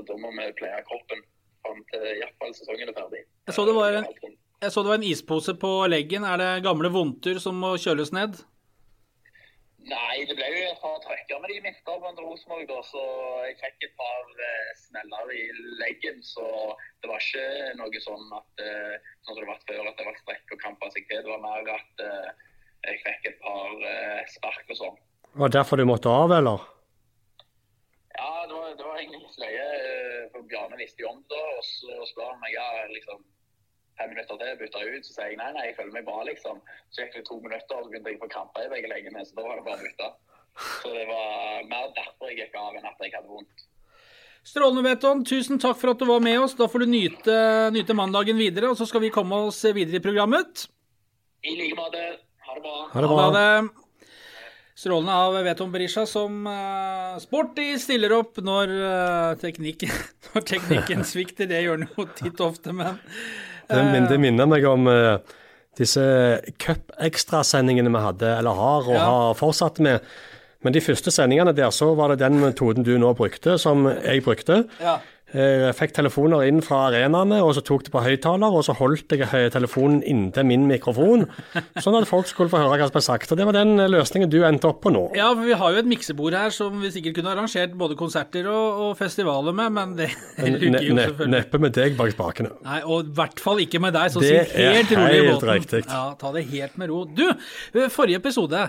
da 0.09 0.17
må 0.19 0.33
vi 0.35 0.49
pleie 0.59 0.83
kroppen 0.89 1.23
fram 1.63 1.83
til 1.93 2.07
iallfall 2.17 2.55
sesongen 2.57 2.91
er 2.91 2.97
ferdig. 2.97 3.23
Jeg 3.47 3.57
så 3.57 3.67
det 3.69 3.77
var 3.77 4.01
en- 4.01 4.09
Jeg 4.61 4.73
så 4.75 4.83
det 4.83 4.91
var 4.93 4.99
en 5.01 5.09
ispose 5.09 5.55
på 5.57 5.71
leggen. 5.89 6.25
Er 6.27 6.37
det 6.43 6.65
gamle 6.67 6.91
vondter 6.93 7.39
som 7.41 7.57
må 7.57 7.77
kjøles 7.81 8.11
ned? 8.13 8.43
Nei, 9.89 10.27
det 10.29 10.35
ble 10.37 10.45
jo 10.53 10.65
et 10.69 10.81
par 10.83 10.99
trøkker 11.01 11.39
med 11.41 11.51
de 11.51 11.61
midtstopperne 11.65 12.19
til 12.19 12.27
Rosenborg, 12.29 12.67
da, 12.69 12.81
så 12.85 13.05
jeg 13.47 13.57
fikk 13.63 13.87
et 13.87 13.95
par 13.97 14.43
eh, 14.47 14.73
smeller 14.77 15.33
i 15.33 15.45
leggen. 15.81 16.21
Så 16.27 16.45
det 17.01 17.09
var 17.09 17.23
ikke 17.25 17.47
noe 17.79 18.03
sånn 18.05 18.27
at 18.37 18.65
eh, 18.67 18.99
sånn 19.25 19.39
som 19.39 19.41
det 19.41 19.49
var 19.49 19.63
før, 19.65 19.89
at 19.89 19.97
det 19.97 20.07
var 20.11 20.19
strekk 20.21 20.55
og 20.57 20.63
kamper 20.67 20.93
seg 20.93 21.09
til. 21.09 21.23
Det 21.25 21.33
var 21.33 21.41
mer 21.47 21.73
at 21.79 22.05
eh, 22.05 22.29
jeg 22.91 23.01
fikk 23.07 23.31
et 23.33 23.41
par 23.41 23.89
eh, 23.95 24.21
spark 24.35 24.69
og 24.69 24.81
sånn. 24.83 25.01
Var 25.41 25.49
det 25.49 25.59
derfor 25.61 25.81
du 25.81 25.87
måtte 25.89 26.13
av, 26.13 26.37
eller? 26.37 26.69
Ja, 28.19 28.31
det 28.51 28.55
var, 28.55 28.71
det 28.77 28.85
var 28.85 29.01
egentlig 29.01 29.25
litt 29.25 29.43
løye. 29.47 29.67
eh, 29.81 30.23
For 30.35 30.45
Bjarne 30.51 30.81
visste 30.81 31.07
jo 31.07 31.15
om 31.15 31.25
det, 31.33 31.45
og 31.57 31.65
så 31.73 32.01
spør 32.13 32.35
han 32.35 32.41
meg 32.45 32.53
ja, 32.59 32.69
liksom 32.93 33.25
fem 34.01 34.13
minutter 34.15 34.41
til, 34.41 34.59
bytta 34.61 34.85
ut. 34.87 35.07
Så 35.07 35.15
sier 35.15 35.33
jeg 35.33 35.41
nei, 35.41 35.51
nei, 35.57 35.69
jeg 35.69 35.79
føler 35.79 35.95
meg 35.99 36.09
bra, 36.09 36.25
liksom. 36.29 36.61
Så 36.91 37.05
gikk 37.05 37.19
det 37.19 37.25
to 37.29 37.39
minutter, 37.45 37.77
og 37.79 37.87
så 37.87 37.93
begynte 37.93 38.13
jeg 38.13 38.21
å 38.21 38.25
få 38.25 38.31
kramper 38.35 38.67
i 38.67 38.73
begge 38.75 38.93
leggene, 38.93 39.25
så 39.29 39.39
da 39.39 39.47
var 39.47 39.61
det 39.61 39.67
bare 39.69 39.81
å 39.81 39.87
bytte. 39.89 40.13
Så 40.81 40.95
det 40.95 41.05
var 41.09 41.69
mer 41.71 41.93
derfor 41.97 42.33
jeg 42.33 42.41
gikk 42.43 42.57
av 42.61 42.79
enn 42.79 42.89
at 42.89 43.05
jeg 43.05 43.15
hadde 43.15 43.31
vondt. 43.31 43.67
Strålende, 44.51 44.83
Veton. 44.89 45.21
Tusen 45.29 45.61
takk 45.61 45.77
for 45.79 45.93
at 45.93 46.01
du 46.01 46.09
var 46.09 46.23
med 46.25 46.41
oss. 46.41 46.57
Da 46.57 46.69
får 46.71 46.85
du 46.85 46.91
nyte, 46.95 47.37
nyte 47.77 47.97
mandagen 47.97 48.41
videre, 48.41 48.73
og 48.73 48.81
så 48.81 48.89
skal 48.89 49.05
vi 49.05 49.13
komme 49.15 49.45
oss 49.51 49.61
videre 49.69 50.01
i 50.01 50.05
programmet. 50.05 50.65
I 51.45 51.55
like 51.59 51.77
måte. 51.77 52.03
Ha 52.49 52.57
det 52.57 52.65
bra. 52.65 52.77
Ha 52.95 53.05
det 53.05 53.13
Ha 53.13 53.31
det. 53.37 53.87
Strålende 54.81 55.13
av 55.13 55.35
Veton 55.45 55.73
Berisha, 55.73 56.07
som 56.09 56.47
uh, 56.49 57.19
sporty 57.21 57.75
stiller 57.77 58.15
opp 58.17 58.39
når, 58.41 58.71
uh, 58.81 59.33
teknikken, 59.41 59.93
når 60.33 60.47
teknikken 60.49 61.05
svikter. 61.05 61.51
Det 61.51 61.61
gjør 61.61 61.83
han 61.83 61.91
jo 61.91 62.07
titt 62.17 62.41
og 62.41 62.55
ofte, 62.55 62.73
men 62.73 62.97
Det, 63.71 63.85
min, 63.93 64.09
det 64.11 64.19
minner 64.21 64.47
meg 64.51 64.65
om 64.69 64.87
uh, 64.91 65.19
disse 65.79 66.03
cup-ekstrasendingene 66.59 67.93
vi 67.93 68.03
hadde, 68.05 68.33
eller 68.39 68.59
har, 68.59 68.89
og 68.89 68.95
Ja. 68.95 69.05
har 69.07 69.35
fortsatt 69.39 69.81
med. 69.81 70.01
Men 70.63 70.75
de 70.77 70.81
første 70.85 71.11
sendingene 71.11 71.55
der, 71.57 71.71
så 71.73 71.95
var 71.97 72.09
det 72.13 72.19
den 72.21 72.41
metoden 72.41 72.85
du 72.85 72.99
nå 72.99 73.15
brukte, 73.17 73.59
som 73.59 73.87
jeg 74.05 74.23
brukte. 74.27 74.65
ja. 74.81 74.99
Eh, 75.33 75.61
Jeg 75.69 75.75
fikk 75.79 75.93
telefoner 75.95 76.43
inn 76.49 76.59
fra 76.65 76.89
arenaene, 76.89 77.37
og 77.45 77.53
så 77.55 77.63
tok 77.63 77.85
det 77.87 77.93
på 77.95 78.01
høyttaler, 78.03 78.51
og 78.57 78.65
så 78.67 78.75
holdt 78.75 79.13
jeg 79.15 79.23
eh, 79.29 79.47
telefonen 79.55 80.01
inntil 80.03 80.47
min 80.49 80.65
mikrofon, 80.67 81.27
sånn 81.85 81.99
at 82.01 82.09
folk 82.11 82.27
skulle 82.27 82.51
få 82.51 82.59
høre 82.65 82.75
hva 82.81 82.89
som 82.89 82.97
ble 82.97 83.03
sagt. 83.07 83.31
Og 83.31 83.39
Det 83.39 83.47
var 83.47 83.55
den 83.59 83.77
eh, 83.79 83.91
løsningen 83.93 84.31
du 84.33 84.41
endte 84.49 84.67
opp 84.73 84.81
på 84.83 84.91
nå. 84.95 85.05
Ja, 85.19 85.29
for 85.37 85.47
vi 85.47 85.55
har 85.61 85.77
jo 85.77 85.83
et 85.85 85.91
miksebord 85.91 86.35
her 86.35 86.51
som 86.55 86.81
vi 86.83 86.91
sikkert 86.95 87.21
kunne 87.21 87.35
arrangert 87.37 87.77
både 87.79 87.99
konserter 88.01 88.49
og, 88.51 88.81
og 88.89 88.97
festivaler 88.99 89.55
med, 89.55 89.71
men 89.79 89.95
det 90.01 90.11
Ne, 90.41 90.57
lykker 90.59 90.87
jo 90.89 90.97
selvfølgelig. 90.99 91.33
neppe 91.37 91.63
med 91.63 91.77
deg 91.79 91.99
bak 92.01 92.15
spakene. 92.17 92.51
Nei, 92.67 92.81
og 92.87 93.07
i 93.11 93.15
hvert 93.21 93.43
fall 93.45 93.63
ikke 93.63 93.83
med 93.87 93.95
deg, 93.95 94.11
så 94.15 94.25
Det 94.25 94.33
sitt 94.33 94.57
helt 94.59 94.95
er 94.97 94.99
rolig 95.05 95.21
i 95.21 95.29
helt 95.31 95.47
riktig. 95.53 95.85
Ja, 95.87 96.03
ta 96.19 96.33
det 96.35 96.47
helt 96.51 96.81
med 96.81 96.91
ro. 96.91 97.05
Du, 97.07 97.27
forrige 97.95 98.19
episode 98.23 98.67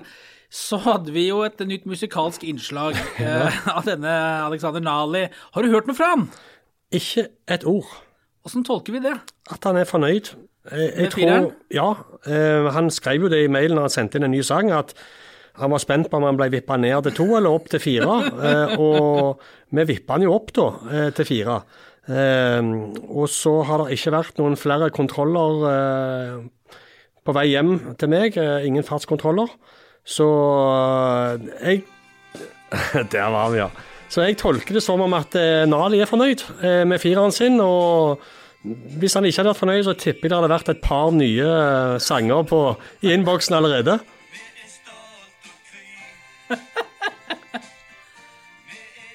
så 0.52 0.76
hadde 0.84 1.14
vi 1.16 1.30
jo 1.30 1.38
et 1.48 1.62
nytt 1.64 1.86
musikalsk 1.88 2.44
innslag 2.44 2.98
eh, 3.24 3.60
av 3.72 3.86
denne 3.88 4.12
Alexander 4.46 4.84
Nali. 4.84 5.26
Har 5.56 5.64
du 5.64 5.72
hørt 5.72 5.88
noe 5.88 5.96
fra 5.96 6.10
han? 6.14 6.26
Ikke 6.92 7.28
et 7.52 7.66
ord. 7.68 7.90
Hvordan 8.44 8.66
tolker 8.68 8.96
vi 8.96 9.02
det? 9.04 9.16
At 9.54 9.64
han 9.68 9.78
er 9.80 9.86
fornøyd. 9.90 10.32
Jeg, 10.72 10.92
jeg 10.98 11.12
tror, 11.16 11.52
ja, 11.74 11.88
eh, 12.30 12.68
Han 12.76 12.92
skrev 12.94 13.24
jo 13.26 13.30
det 13.34 13.40
i 13.46 13.50
mailen 13.50 13.80
når 13.80 13.88
han 13.88 13.94
sendte 13.96 14.20
inn 14.20 14.28
en 14.28 14.34
ny 14.36 14.42
sang, 14.46 14.70
at 14.76 14.94
han 15.58 15.72
var 15.74 15.82
spent 15.82 16.08
på 16.10 16.20
om 16.20 16.24
han 16.28 16.38
ble 16.40 16.48
vippa 16.54 16.78
ned 16.80 17.04
til 17.08 17.16
to 17.18 17.26
eller 17.38 17.50
opp 17.58 17.66
til 17.72 17.82
fire. 17.82 18.18
eh, 18.50 18.76
og 18.80 19.42
vi 19.74 19.86
vippa 19.90 20.16
han 20.18 20.26
jo 20.28 20.36
opp 20.36 20.54
da, 20.56 20.68
eh, 20.92 21.10
til 21.18 21.28
fire. 21.28 21.58
Eh, 22.08 22.62
og 23.10 23.28
så 23.30 23.56
har 23.68 23.84
det 23.86 23.98
ikke 23.98 24.14
vært 24.16 24.42
noen 24.42 24.58
flere 24.60 24.90
kontroller 24.94 25.66
eh, 25.72 26.36
på 27.26 27.36
vei 27.38 27.48
hjem 27.52 27.74
til 28.02 28.10
meg. 28.14 28.38
eh, 28.38 28.66
ingen 28.68 28.86
fartskontroller. 28.86 29.50
Så 30.06 30.28
eh, 30.78 31.50
jeg 31.62 31.84
Der 33.12 33.30
var 33.34 33.50
vi, 33.52 33.58
ja. 33.60 33.70
Så 34.12 34.26
jeg 34.26 34.36
tolker 34.42 34.76
det 34.76 34.84
som 34.84 35.00
om 35.00 35.14
at 35.16 35.36
eh, 35.40 35.64
Nali 35.72 36.02
er 36.04 36.10
fornøyd 36.10 36.42
eh, 36.60 36.84
med 36.88 37.00
fireren 37.00 37.32
sin. 37.32 37.60
og 37.64 38.20
hvis 38.62 39.14
han 39.18 39.26
ikke 39.26 39.40
hadde 39.40 39.50
vært 39.54 39.62
fornøyd, 39.64 39.84
så 39.88 39.94
tipper 39.98 40.28
jeg 40.28 40.30
det 40.30 40.38
hadde 40.38 40.50
vært 40.52 40.70
et 40.74 40.82
par 40.84 41.12
nye 41.16 41.48
eh, 41.48 41.96
sanger 42.04 42.44
på, 42.50 42.76
i 43.02 43.14
innboksen 43.16 43.56
allerede. 43.58 44.00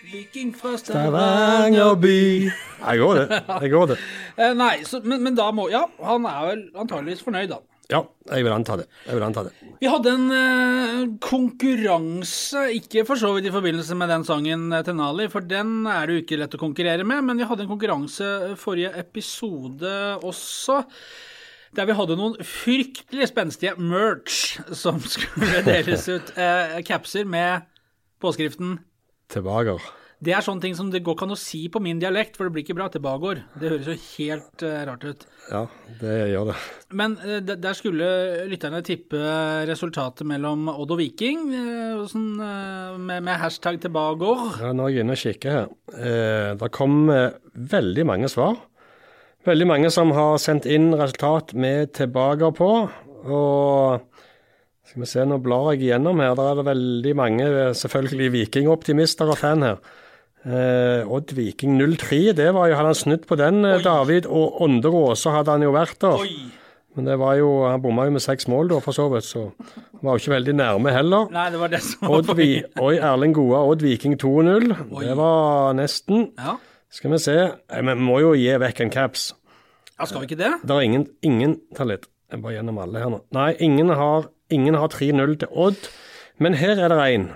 Viking 0.07 0.57
fra 0.57 0.77
Stavanger 0.81 1.95
by. 2.01 2.51
Jeg 2.87 2.99
går 3.03 3.15
det. 3.21 3.27
Jeg 3.53 3.71
går 3.77 3.87
det. 3.93 3.99
Nei, 4.65 4.77
så, 4.89 5.01
men, 5.05 5.21
men 5.29 5.37
da 5.37 5.51
må 5.53 5.69
Ja, 5.73 5.85
han 6.09 6.25
er 6.25 6.41
vel 6.55 6.71
antageligvis 6.73 7.23
fornøyd, 7.27 7.53
da. 7.53 7.61
Ja, 7.87 8.01
jeg 8.33 8.43
vil 8.43 8.51
anta 8.51 8.75
det. 8.81 8.87
Jeg 9.07 9.15
vil 9.15 9.25
anta 9.29 9.45
det. 9.47 9.53
Vi 9.79 9.91
hadde 9.91 10.13
en 10.17 10.25
uh, 10.33 11.03
konkurranse, 11.23 12.65
ikke 12.75 13.05
for 13.07 13.21
så 13.21 13.31
vidt 13.37 13.47
i 13.47 13.55
forbindelse 13.55 13.95
med 13.99 14.11
den 14.11 14.27
sangen 14.27 14.73
eh, 14.75 14.83
til 14.87 14.97
Nali, 14.99 15.29
for 15.31 15.47
den 15.47 15.85
er 15.87 16.09
det 16.09 16.17
jo 16.17 16.25
ikke 16.25 16.41
lett 16.41 16.57
å 16.59 16.61
konkurrere 16.61 17.07
med, 17.07 17.23
men 17.29 17.39
vi 17.39 17.47
hadde 17.47 17.63
en 17.63 17.71
konkurranse 17.71 18.31
eh, 18.49 18.57
forrige 18.59 18.91
episode 18.99 19.93
også. 20.27 20.81
Der 21.77 21.87
vi 21.87 21.97
hadde 21.99 22.17
noen 22.19 22.35
fryktelig 22.47 23.31
spenstige 23.31 23.77
merch 23.79 24.57
som 24.75 24.99
skulle 25.15 25.63
deles 25.67 26.09
ut. 26.11 26.35
Eh, 26.35 26.81
capser 26.89 27.29
med 27.29 27.69
påskriften 28.23 28.81
Tilbake. 29.31 29.79
Det 30.17 30.33
er 30.33 30.41
sånne 30.41 30.65
ting 30.65 30.73
som 30.73 30.89
det 30.89 31.03
går 31.05 31.13
ikke 31.13 31.27
an 31.27 31.35
å 31.35 31.37
si 31.37 31.59
på 31.69 31.81
min 31.85 31.99
dialekt, 32.01 32.39
for 32.39 32.49
det 32.49 32.55
blir 32.55 32.65
ikke 32.65 32.77
bra. 32.79 32.87
Tilbagård. 32.89 33.43
Det 33.61 33.69
høres 33.69 33.89
jo 33.91 33.97
helt 34.17 34.63
uh, 34.65 34.77
rart 34.89 35.03
ut. 35.05 35.27
Ja, 35.51 35.61
det 36.01 36.15
gjør 36.31 36.49
det. 36.49 36.55
Men 36.97 37.19
uh, 37.21 37.37
der 37.45 37.77
skulle 37.77 38.09
lytterne 38.49 38.81
tippe 38.87 39.21
resultatet 39.69 40.25
mellom 40.29 40.71
Odd 40.73 40.95
og 40.97 41.03
Viking, 41.03 41.51
uh, 41.53 42.07
sånn, 42.09 42.31
med, 42.41 43.27
med 43.27 43.37
hashtag 43.43 43.83
tilbagård. 43.83 44.63
Ja, 44.65 44.71
nå 44.73 44.87
er 44.87 44.95
jeg 44.95 45.05
inne 45.05 45.19
og 45.19 45.21
kikker 45.21 45.59
her. 45.59 45.69
Det 46.57 46.71
kom 46.73 47.05
veldig 47.77 48.07
mange 48.09 48.33
svar. 48.33 48.57
Veldig 49.47 49.69
mange 49.69 49.93
som 49.95 50.15
har 50.17 50.41
sendt 50.43 50.65
inn 50.65 50.95
resultat 50.97 51.53
med 51.55 51.93
tilbake 51.99 52.51
på. 52.57 52.71
Og 53.27 54.17
skal 54.87 55.05
vi 55.05 55.11
se, 55.11 55.29
nå 55.29 55.39
blar 55.45 55.75
jeg 55.75 55.91
igjennom 55.91 56.25
her. 56.25 56.33
Der 56.39 56.51
er 56.55 56.59
det 56.63 56.67
veldig 56.73 57.15
mange 57.21 57.53
selvfølgelig 57.77 58.33
vikingoptimister 58.41 59.31
og 59.35 59.41
fan 59.45 59.67
her. 59.67 59.79
Eh, 60.47 61.03
Odd 61.11 61.33
Viking 61.35 61.75
03, 61.81 62.21
det 62.39 62.53
var 62.55 62.69
jo, 62.71 62.77
hadde 62.79 62.93
han 62.93 62.99
snudd 62.99 63.25
på 63.27 63.39
den, 63.41 63.65
Oi. 63.67 63.81
David. 63.83 64.29
Og 64.31 64.61
Ånderåse 64.63 65.33
hadde 65.35 65.57
han 65.57 65.65
jo 65.67 65.73
vært 65.75 65.99
der. 66.05 66.23
Oi! 66.23 66.53
Men 66.97 67.05
det 67.11 67.19
var 67.21 67.35
jo, 67.37 67.49
han 67.69 67.83
bomma 67.85 68.07
jo 68.09 68.15
med 68.15 68.23
seks 68.25 68.47
mål 68.49 68.71
da, 68.71 68.79
for 68.81 68.97
så 68.97 69.05
vidt, 69.13 69.27
så 69.29 69.43
var 70.01 70.15
jo 70.15 70.23
ikke 70.23 70.33
veldig 70.33 70.55
nærme 70.57 70.95
heller. 70.95 71.27
Nei, 71.35 71.49
det 71.53 71.59
var 71.61 71.73
det 71.75 71.83
som 71.85 72.07
var 72.07 72.15
Odd 72.23 72.31
Vi, 72.39 72.47
oi, 72.81 72.95
Erling 72.97 73.35
Goa, 73.37 73.61
Odd 73.69 73.83
Viking 73.85 74.15
2-0. 74.23 74.71
Det 75.03 75.17
var 75.19 75.75
nesten. 75.77 76.31
Ja. 76.41 76.55
Skal 76.97 77.13
vi 77.13 77.19
se. 77.21 77.35
Vi 77.69 77.97
må 78.01 78.21
jo 78.23 78.31
gi 78.39 78.49
vekk 78.63 78.81
en 78.87 78.95
caps. 78.95 79.27
ja, 79.99 80.07
skal 80.09 80.23
vi 80.23 80.31
ikke 80.31 80.41
det? 80.41 80.53
Det 80.65 80.73
er 80.77 80.87
ingen, 80.87 81.05
ingen 81.27 81.59
Ta 81.77 81.85
litt. 81.85 82.07
Jeg 82.33 82.41
bare 82.43 82.57
gjennom 82.57 82.79
alle 82.83 83.03
her 83.03 83.13
nå. 83.13 83.21
Nei, 83.37 83.51
ingen 83.63 83.93
har, 83.95 84.31
ingen 84.51 84.75
har 84.81 84.89
3-0 84.95 85.37
til 85.43 85.53
Odd. 85.53 85.91
Men 86.41 86.57
her 86.59 86.81
er 86.81 86.89
det 86.95 87.03
en. 87.13 87.29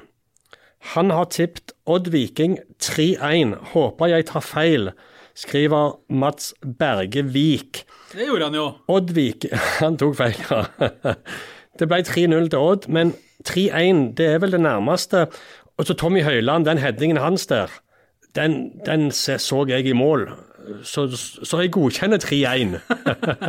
Han 0.95 1.11
har 1.13 1.29
tippet 1.31 1.75
Odd 1.87 2.09
Viking 2.13 2.59
3-1. 2.83 3.55
Håper 3.75 4.11
jeg 4.15 4.27
tar 4.31 4.45
feil, 4.45 4.91
skriver 5.39 5.99
Mats 6.09 6.55
Berge 6.65 7.25
Vik. 7.35 7.85
Det 8.15 8.27
gjorde 8.27 8.49
han 8.49 8.59
jo. 8.59 8.67
Odd 8.91 9.13
Viking 9.15 9.55
Han 9.83 9.99
tok 10.01 10.17
feil, 10.19 10.41
ja. 10.51 10.65
Det 11.79 11.89
ble 11.89 12.01
3-0 12.05 12.51
til 12.51 12.59
Odd, 12.59 12.89
men 12.93 13.15
3-1 13.49 14.11
det 14.19 14.27
er 14.35 14.41
vel 14.43 14.57
det 14.57 14.63
nærmeste. 14.65 15.27
Og 15.81 15.87
så 15.89 15.97
Tommy 15.97 16.25
Høiland, 16.25 16.67
den 16.69 16.81
headingen 16.81 17.21
hans 17.23 17.47
der, 17.49 17.71
den, 18.37 18.73
den 18.87 19.11
så 19.13 19.65
jeg 19.69 19.87
i 19.87 19.97
mål. 19.97 20.29
Så, 20.85 21.07
så 21.17 21.63
jeg 21.63 21.73
godkjenner 21.73 22.21
3-1. 22.21 22.77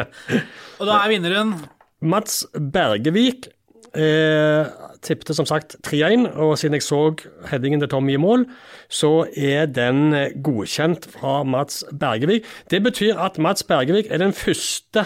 Og 0.79 0.87
da 0.87 1.01
er 1.01 1.11
vinneren 1.11 1.55
Mats 2.01 2.45
Bergevik 2.55 3.49
eh, 3.93 4.65
tippte 5.01 5.33
som 5.33 5.47
sagt 5.49 5.75
3-1, 5.87 6.27
og 6.35 6.57
siden 6.59 6.77
jeg 6.77 6.85
så 6.85 7.01
headingen 7.49 7.81
til 7.81 7.89
Tommy 7.89 8.13
i 8.13 8.21
mål, 8.21 8.45
så 8.89 9.25
er 9.37 9.65
den 9.65 10.13
eh, 10.13 10.35
godkjent 10.43 11.07
fra 11.15 11.41
Mats 11.43 11.83
Bergevik. 11.99 12.45
Det 12.71 12.83
betyr 12.83 13.17
at 13.19 13.39
Mats 13.41 13.63
Bergevik 13.63 14.11
er 14.11 14.21
den 14.21 14.33
første 14.33 15.05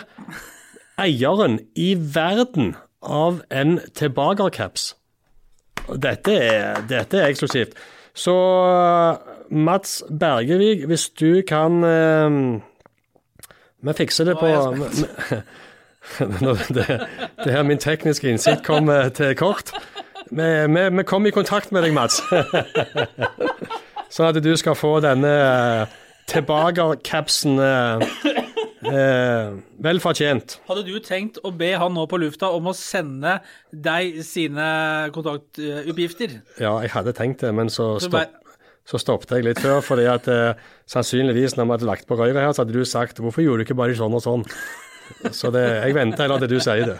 eieren 0.99 1.59
i 1.75 1.95
verden 2.15 2.75
av 3.01 3.41
en 3.51 3.79
tilbakercaps. 3.95 4.93
Dette 6.01 6.33
er, 6.33 6.81
dette 6.89 7.19
er 7.19 7.29
eksklusivt. 7.29 7.75
Så 8.15 8.35
Mats 9.51 9.99
Bergevik, 10.09 10.85
hvis 10.89 11.09
du 11.09 11.41
kan 11.47 11.83
eh, 11.83 12.39
Vi 13.85 13.93
fikser 13.93 14.25
det 14.25 14.37
på 14.39 14.47
det, 16.75 16.87
det 17.43 17.51
her 17.51 17.63
min 17.63 17.81
tekniske 17.81 18.29
innsikt 18.29 18.63
kom 18.65 18.89
eh, 18.89 19.09
til 19.15 19.35
kort. 19.39 19.73
Vi, 20.31 20.47
vi, 20.73 20.83
vi 20.97 21.03
kom 21.05 21.25
i 21.25 21.33
kontakt 21.33 21.71
med 21.71 21.85
deg, 21.85 21.93
Mats. 21.93 22.21
Sånn 24.15 24.29
at 24.29 24.39
du 24.41 24.51
skal 24.57 24.77
få 24.77 24.97
denne 25.03 25.31
eh, 25.31 25.95
tilbakercapsen 26.31 27.59
eh, 27.61 28.05
eh, 28.89 29.51
vel 29.85 30.01
fortjent. 30.03 30.57
Hadde 30.69 30.85
du 30.87 30.95
tenkt 31.03 31.41
å 31.45 31.51
be 31.55 31.73
han 31.77 31.93
nå 31.97 32.05
på 32.09 32.19
lufta 32.21 32.49
om 32.55 32.71
å 32.71 32.75
sende 32.77 33.39
deg 33.69 34.21
sine 34.25 34.67
kontaktuppgifter? 35.15 36.39
Ja, 36.61 36.77
jeg 36.85 36.93
hadde 36.95 37.15
tenkt 37.17 37.43
det, 37.45 37.53
men 37.57 37.69
så, 37.73 37.95
Så 38.01 38.09
stopp, 38.09 38.55
så 38.87 39.01
stoppet 39.01 39.35
jeg 39.37 39.47
litt 39.49 39.61
før. 39.61 39.81
fordi 39.85 40.07
at 40.09 40.29
eh, 40.31 40.65
sannsynligvis 40.91 41.57
når 41.57 41.67
vi 41.69 41.77
hadde 41.77 41.91
lagt 41.91 42.09
på 42.09 42.17
røret 42.19 42.41
her, 42.41 42.53
så 42.53 42.63
hadde 42.63 42.77
du 42.77 42.85
sagt 42.85 43.21
'hvorfor 43.21 43.45
gjorde 43.45 43.63
du 43.63 43.67
ikke 43.69 43.81
bare 43.81 43.97
sånn 43.97 44.15
og 44.15 44.25
sånn'? 44.25 44.47
Så 45.31 45.51
det, 45.53 45.63
jeg 45.81 45.95
venter 45.97 46.25
heller 46.25 46.41
til 46.43 46.55
du 46.55 46.59
sier 46.63 46.93
det. 46.93 46.99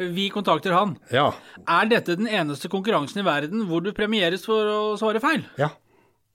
Vi 0.00 0.30
kontakter 0.32 0.72
han. 0.72 0.94
Ja. 1.12 1.26
Er 1.68 1.88
dette 1.90 2.16
den 2.16 2.28
eneste 2.30 2.70
konkurransen 2.72 3.20
i 3.20 3.26
verden 3.26 3.66
hvor 3.68 3.82
du 3.84 3.90
premieres 3.96 4.46
for 4.48 4.70
å 4.72 4.80
svare 5.00 5.20
feil? 5.22 5.44
ja. 5.60 5.72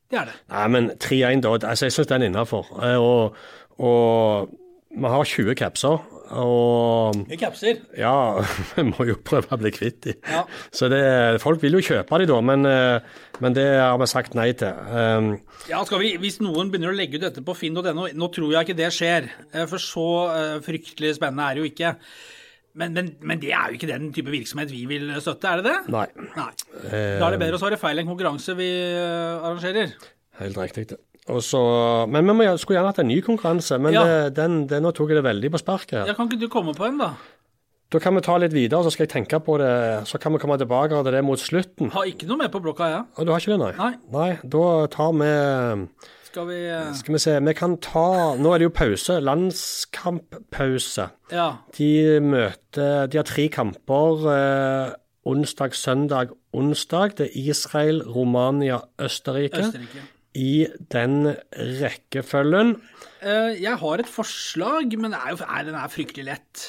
Det 0.06 0.20
er 0.22 0.28
det. 0.30 0.34
Nei, 0.54 0.66
men 0.70 0.88
3-1 1.02 1.40
da, 1.42 1.52
altså 1.72 1.88
jeg 1.88 1.94
syns 1.96 2.10
den 2.12 2.22
er 2.22 2.30
innafor. 2.30 2.68
Og, 3.02 3.40
og 3.82 4.52
vi 4.96 5.10
har 5.12 5.26
20 5.28 5.56
capser, 5.60 6.04
og 6.36 7.18
Vi 7.30 7.38
capser. 7.38 7.82
ja, 8.00 8.14
vi 8.76 8.86
må 8.88 9.06
jo 9.08 9.16
prøve 9.22 9.52
å 9.54 9.60
bli 9.62 9.72
kvitt 9.76 10.00
dem. 10.08 10.20
Ja. 10.32 10.44
Så 10.74 10.88
det, 10.92 11.02
folk 11.44 11.62
vil 11.62 11.78
jo 11.78 11.84
kjøpe 11.86 12.20
dem 12.22 12.30
da, 12.32 12.40
men, 12.50 12.66
eh, 12.70 13.20
men 13.44 13.58
det 13.58 13.66
har 13.78 13.98
vi 14.02 14.08
sagt 14.10 14.38
nei 14.38 14.48
til. 14.58 14.72
Um, 14.90 15.30
Ja, 15.70 15.84
skal 15.86 16.02
vi, 16.02 16.14
Hvis 16.22 16.40
noen 16.42 16.72
begynner 16.72 16.94
å 16.94 16.98
legge 16.98 17.20
ut 17.20 17.26
dette 17.28 17.44
på 17.46 17.56
finn.no 17.58 18.08
Nå 18.08 18.32
tror 18.34 18.56
jeg 18.56 18.66
ikke 18.68 18.78
det 18.80 18.90
skjer, 18.96 19.30
eh, 19.54 19.68
for 19.70 19.82
så 19.82 20.08
eh, 20.34 20.56
fryktelig 20.66 21.16
spennende 21.20 21.46
er 21.52 21.56
det 21.60 21.64
jo 21.66 21.70
ikke. 21.74 21.94
Men, 22.76 22.92
men, 22.98 23.14
men 23.24 23.40
det 23.40 23.54
er 23.56 23.72
jo 23.72 23.78
ikke 23.78 23.88
den 23.88 24.10
type 24.16 24.34
virksomhet 24.34 24.72
vi 24.74 24.82
vil 24.90 25.14
støtte, 25.24 25.48
er 25.48 25.62
det 25.62 25.70
det? 25.70 25.78
nei, 25.94 26.08
Nei. 26.36 26.50
Da 26.92 27.30
er 27.30 27.36
det 27.38 27.40
bedre 27.40 27.56
å 27.56 27.62
svare 27.62 27.78
feil 27.80 28.02
enn 28.02 28.10
konkurranse 28.10 28.56
vi 28.58 28.68
arrangerer. 29.40 29.94
helt 30.42 30.58
riktig. 30.60 30.90
det. 30.90 30.98
Og 31.30 31.42
så- 31.42 32.06
men 32.10 32.26
vi 32.28 32.32
må- 32.34 32.58
skulle 32.60 32.78
gjerne 32.80 32.92
hatt 32.94 33.00
en 33.00 33.08
ny 33.08 33.22
konkurranse, 33.22 33.80
men 33.82 33.94
Ja. 33.94 34.04
det, 34.04 34.36
den, 34.36 34.68
den, 34.68 34.84
nå 34.84 34.92
tok 34.94 35.10
jeg 35.10 35.24
det 35.24 35.24
veldig 35.24 35.52
på 35.52 35.58
sparket. 35.60 35.92
her. 36.00 36.06
Ja, 36.08 36.14
Kan 36.14 36.30
ikke 36.30 36.40
du 36.40 36.48
komme 36.48 36.74
på 36.76 36.86
en, 36.88 36.98
da? 37.00 37.14
Da 37.92 38.00
kan 38.00 38.14
vi 38.16 38.22
ta 38.22 38.36
litt 38.38 38.52
videre, 38.52 38.84
så 38.84 38.92
skal 38.92 39.06
jeg 39.08 39.28
tenke 39.28 39.40
på 39.40 39.58
det. 39.58 40.08
Så 40.08 40.20
kan 40.20 40.32
vi 40.34 40.40
komme 40.40 40.58
tilbake 40.58 40.90
til 41.04 41.12
det 41.12 41.24
mot 41.24 41.38
slutten. 41.40 41.92
Har 41.92 42.04
ikke 42.04 42.28
noe 42.28 42.38
med 42.38 42.52
på 42.52 42.60
blokka, 42.62 42.84
jeg. 42.90 43.06
Ja. 43.18 43.24
du 43.24 43.32
har 43.32 43.40
ikke 43.40 43.58
det, 43.58 43.60
nei? 43.60 43.72
Nei. 43.78 43.96
Nei, 44.12 44.40
da 44.44 44.88
tar 44.88 45.12
vi 45.14 45.88
Skal 46.26 46.48
vi 46.48 46.66
eh, 46.68 46.94
Skal 46.94 47.14
vi 47.14 47.18
se, 47.20 47.40
vi 47.40 47.54
kan 47.54 47.78
ta 47.78 48.36
Nå 48.36 48.54
er 48.54 48.58
det 48.60 48.66
jo 48.66 48.70
pause. 48.70 49.22
Landskamppause. 49.22 51.10
Ja. 51.32 51.54
De 51.78 52.20
møter 52.20 53.08
De 53.10 53.18
har 53.18 53.24
tre 53.24 53.48
kamper. 53.50 54.26
Eh, 54.28 54.94
onsdag, 55.26 55.72
søndag, 55.74 56.30
onsdag. 56.54 57.16
Det 57.16 57.28
er 57.30 57.50
Israel, 57.50 58.02
Romania, 58.04 58.80
Østerrike. 59.00 59.58
Østerrike. 59.60 60.02
I 60.36 60.68
den 60.92 61.32
rekkefølgen. 61.56 62.76
Eh, 63.22 63.54
jeg 63.62 63.80
har 63.82 64.02
et 64.02 64.10
forslag, 64.12 64.98
men 65.00 65.16
det 65.16 65.22
er 65.22 65.36
jo, 65.36 65.44
er, 65.46 65.68
den 65.70 65.78
er 65.80 65.94
fryktelig 65.94 66.28
lett. 66.28 66.66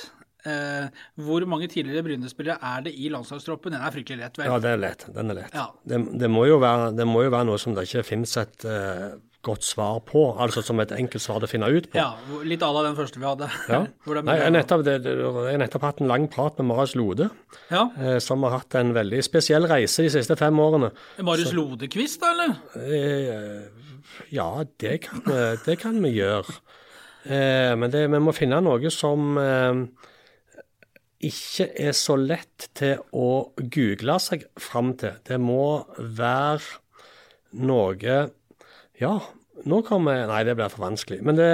Eh, 0.47 0.87
hvor 1.27 1.43
mange 1.51 1.67
tidligere 1.73 2.05
Bryne-spillere 2.07 2.59
er 2.63 2.85
det 2.87 2.95
i 2.95 3.11
landslagstroppen? 3.11 3.75
Den 3.75 3.83
er 3.83 3.95
fryktelig 3.95 4.21
lett, 4.23 4.39
vel? 4.39 4.51
Ja, 4.53 4.59
det 4.63 4.75
er 4.75 4.83
lett. 4.83 5.07
Den 5.17 5.33
er 5.35 5.41
lett. 5.41 5.57
Ja. 5.57 5.67
Det, 5.83 6.03
det, 6.23 6.31
må 6.31 6.47
jo 6.47 6.61
være, 6.63 6.93
det 6.97 7.09
må 7.09 7.25
jo 7.27 7.33
være 7.35 7.49
noe 7.51 7.59
som 7.63 7.75
det 7.75 7.89
ikke 7.89 8.07
finnes 8.07 8.37
et 8.41 8.69
eh, 8.71 9.17
godt 9.47 9.67
svar 9.67 10.01
på. 10.09 10.25
Altså 10.43 10.63
som 10.67 10.81
et 10.83 10.93
enkelt 10.97 11.23
svar 11.23 11.45
å 11.45 11.51
finne 11.51 11.71
ut 11.73 11.89
på. 11.93 11.99
Ja, 11.99 12.13
litt 12.47 12.65
à 12.67 12.71
la 12.75 12.85
den 12.87 12.99
første 12.99 13.23
vi 13.23 13.29
hadde. 13.29 13.49
Ja. 13.71 13.85
Nei, 14.27 14.39
jeg 14.43 14.55
nettopp, 14.57 14.85
det, 14.87 14.99
jeg 15.07 15.33
har 15.37 15.61
nettopp 15.63 15.89
hatt 15.89 16.03
en 16.03 16.11
lang 16.11 16.29
prat 16.33 16.59
med 16.61 16.71
Marius 16.73 16.97
Lode, 16.99 17.31
ja. 17.71 17.87
eh, 18.01 18.19
som 18.23 18.45
har 18.47 18.59
hatt 18.59 18.79
en 18.81 18.95
veldig 18.97 19.23
spesiell 19.25 19.69
reise 19.71 20.07
de 20.07 20.13
siste 20.19 20.39
fem 20.39 20.63
årene. 20.63 20.93
Marius 21.27 21.55
Lode-kvist 21.57 22.25
da, 22.25 22.35
eller? 22.35 22.59
Eh, 22.83 23.87
ja, 24.35 24.51
det 24.83 24.99
kan, 25.07 25.23
det 25.65 25.79
kan 25.83 26.03
vi 26.03 26.17
gjøre. 26.19 26.61
Eh, 27.27 27.73
men 27.79 27.91
det, 27.91 28.05
vi 28.13 28.21
må 28.23 28.35
finne 28.35 28.61
noe 28.63 28.91
som 28.95 29.39
eh, 29.41 29.81
ikke 31.27 31.71
er 31.89 31.95
så 31.97 32.15
lett 32.21 32.69
til 32.77 33.01
å 33.17 33.53
google 33.59 34.19
seg 34.23 34.47
fram 34.63 34.95
til. 35.01 35.19
Det 35.27 35.39
må 35.43 35.87
være 35.99 36.83
noe 37.67 38.19
Ja, 38.97 39.17
nå 39.65 39.83
kommer 39.87 40.27
Nei, 40.29 40.43
det 40.45 40.57
blir 40.59 40.69
for 40.73 40.85
vanskelig. 40.85 41.23
Men 41.23 41.37
det 41.37 41.51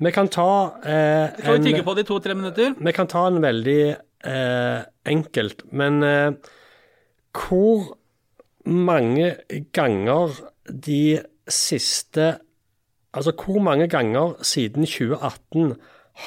Vi 0.00 0.10
kan 0.12 0.28
ta 0.28 0.74
eh, 0.82 1.30
vi 1.36 1.54
en- 1.54 1.62
tygge 1.64 1.84
på 1.84 1.94
det 1.94 2.06
i 2.06 2.08
to-tre 2.08 2.34
minutter? 2.34 2.74
vi 2.78 2.92
kan 2.92 3.06
ta 3.06 3.26
en 3.26 3.40
veldig 3.42 3.96
eh, 4.24 4.82
enkelt, 5.06 5.64
men 5.72 6.02
eh, 6.02 6.30
hvor 7.32 7.96
mange 8.64 9.36
ganger 9.72 10.30
de 10.68 11.20
siste 11.48 12.38
Altså 13.12 13.32
hvor 13.34 13.58
mange 13.60 13.88
ganger 13.90 14.36
siden 14.42 14.84
2018 14.86 15.72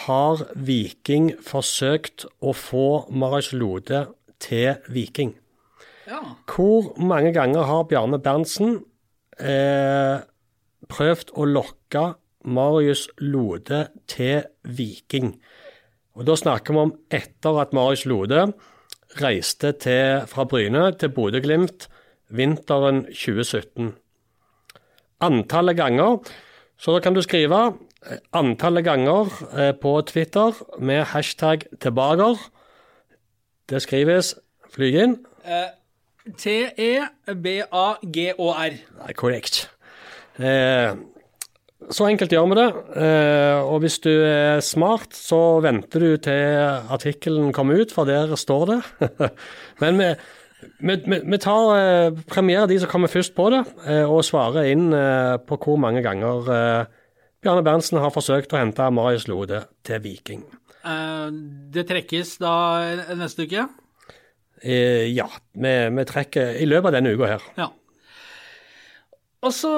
har 0.06 0.42
Viking 0.56 1.30
forsøkt 1.40 2.26
å 2.44 2.52
få 2.54 3.06
Marius 3.10 3.54
Lode 3.54 4.02
til 4.44 4.76
Viking? 4.90 5.32
Ja. 6.10 6.20
Hvor 6.46 6.92
mange 7.00 7.32
ganger 7.34 7.64
har 7.64 7.86
Bjarne 7.88 8.20
Berntsen 8.20 8.82
eh, 9.40 10.22
prøvd 10.90 11.34
å 11.38 11.48
lokke 11.50 12.04
Marius 12.44 13.08
Lode 13.22 13.88
til 14.10 14.44
Viking? 14.64 15.34
Og 16.14 16.28
Da 16.28 16.36
snakker 16.38 16.74
vi 16.74 16.80
om 16.80 16.94
etter 17.10 17.60
at 17.62 17.74
Marius 17.74 18.06
Lode 18.06 18.52
reiste 19.22 19.74
til, 19.82 20.26
fra 20.28 20.46
Bryne 20.46 20.92
til 20.98 21.10
Bodø-Glimt 21.14 21.88
vinteren 22.34 23.06
2017. 23.10 23.94
Antallet 25.22 25.78
ganger 25.78 26.20
Så 26.78 26.92
da 26.92 27.00
kan 27.00 27.14
du 27.14 27.22
skrive 27.22 27.78
eh, 28.06 28.18
antallet 28.34 28.84
ganger 28.84 29.30
eh, 29.56 29.72
på 29.72 30.02
Twitter 30.02 30.52
med 30.80 31.06
hashtag 31.14 31.64
tilbaker. 31.80 32.36
Det 33.70 33.82
skrives 33.82 34.36
Flyg 34.74 34.98
inn. 35.00 35.16
E 35.46 35.83
T-E-B-A-G-Å-R. 36.40 37.74
Nei, 39.00 39.14
korrekt. 39.20 39.70
Eh, 40.40 40.94
så 41.92 42.06
enkelt 42.08 42.32
gjør 42.32 42.48
vi 42.52 42.58
det. 42.60 42.68
Eh, 43.04 43.60
og 43.64 43.82
hvis 43.84 44.00
du 44.04 44.12
er 44.12 44.64
smart, 44.64 45.16
så 45.18 45.60
venter 45.64 46.04
du 46.04 46.16
til 46.24 46.64
artikkelen 46.94 47.52
kommer 47.56 47.82
ut, 47.82 47.92
for 47.92 48.08
der 48.08 48.36
står 48.40 48.66
det. 48.72 48.80
Men 49.84 50.00
vi, 50.00 50.10
vi, 50.80 51.20
vi, 51.20 51.42
tar 51.44 51.76
eh, 51.76 52.24
premierer 52.30 52.72
de 52.72 52.80
som 52.80 52.92
kommer 52.92 53.12
først 53.12 53.36
på 53.36 53.50
det, 53.54 53.64
eh, 53.88 54.08
og 54.08 54.24
svarer 54.28 54.72
inn 54.72 54.92
på 55.48 55.60
hvor 55.60 55.80
mange 55.82 56.04
ganger 56.06 56.48
Bjarne 57.44 57.64
Berntsen 57.66 58.00
har 58.00 58.14
forsøkt 58.16 58.54
å 58.56 58.62
hente 58.62 58.92
Marius 58.96 59.28
Lode 59.28 59.66
til 59.84 60.00
Viking. 60.04 60.46
Det 61.74 61.86
trekkes 61.88 62.38
da 62.44 62.54
neste 63.16 63.48
uke? 63.48 63.68
Eh, 64.64 65.10
ja, 65.12 65.28
vi, 65.60 65.72
vi 65.92 66.06
trekker 66.08 66.60
i 66.64 66.68
løpet 66.68 66.90
av 66.90 66.96
denne 66.98 67.12
uka 67.14 67.32
her. 67.36 67.48
Ja. 67.60 67.70
Og 69.44 69.52
så, 69.52 69.70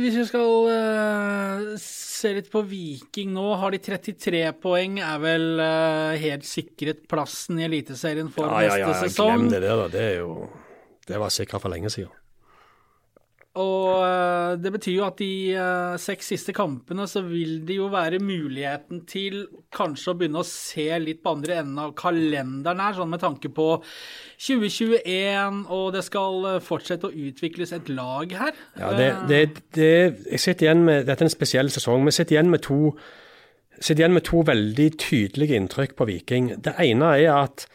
hvis 0.00 0.14
vi 0.16 0.24
skal 0.24 0.70
uh, 0.72 1.64
se 1.80 2.30
litt 2.38 2.46
på 2.48 2.62
Viking 2.64 3.34
nå, 3.36 3.44
har 3.60 3.74
de 3.74 3.80
33 3.84 4.40
poeng. 4.62 4.96
Er 5.04 5.18
vel 5.20 5.44
uh, 5.60 6.16
helt 6.16 6.46
sikret 6.48 7.04
plassen 7.10 7.60
i 7.60 7.66
Eliteserien 7.68 8.32
for 8.32 8.48
Ja, 8.48 8.62
ja, 8.64 8.78
ja, 8.80 8.92
neste 8.94 9.10
sesong. 9.10 9.34
glem 9.34 9.50
det 9.52 9.60
der, 9.66 9.82
da. 9.82 9.90
Det 9.92 10.06
jo 10.16 10.30
Det 11.06 11.20
var 11.20 11.34
sikkert 11.34 11.66
for 11.66 11.74
lenge 11.74 11.92
siden. 11.92 12.14
Og 13.56 14.02
eh, 14.04 14.54
det 14.60 14.70
betyr 14.74 14.98
jo 14.98 15.04
at 15.06 15.16
de 15.20 15.30
eh, 15.56 15.94
seks 16.00 16.28
siste 16.34 16.52
kampene 16.56 17.06
så 17.08 17.22
vil 17.24 17.62
det 17.66 17.78
jo 17.78 17.88
være 17.92 18.20
muligheten 18.20 19.02
til 19.08 19.46
kanskje 19.74 20.12
å 20.12 20.16
begynne 20.20 20.42
å 20.42 20.48
se 20.48 20.88
litt 21.00 21.22
på 21.24 21.32
andre 21.38 21.60
enden 21.62 21.80
av 21.80 21.94
kalenderen 21.96 22.82
her, 22.84 22.96
sånn 22.98 23.14
med 23.14 23.22
tanke 23.24 23.48
på 23.56 23.68
2021, 24.44 25.62
og 25.72 25.86
det 25.96 26.04
skal 26.04 26.50
eh, 26.50 26.58
fortsette 26.64 27.08
å 27.08 27.22
utvikles 27.28 27.72
et 27.76 27.88
lag 27.92 28.34
her. 28.36 28.58
Ja, 28.76 28.90
det, 28.98 29.08
det, 29.30 29.40
det, 29.78 29.94
jeg 30.34 30.42
sitter 30.42 30.68
igjen 30.68 30.84
med, 30.84 31.06
Dette 31.08 31.24
er 31.24 31.30
en 31.30 31.36
spesiell 31.36 31.72
sesong. 31.72 32.04
Vi 32.04 32.14
sitter 32.16 32.36
igjen 32.36 32.52
med 32.52 32.64
to 32.66 32.90
igjen 33.76 34.14
med 34.16 34.24
to 34.24 34.40
veldig 34.44 34.90
tydelige 35.00 35.56
inntrykk 35.56 35.96
på 35.96 36.06
Viking. 36.08 36.52
Det 36.64 36.76
ene 36.80 37.14
er 37.20 37.32
at 37.32 37.66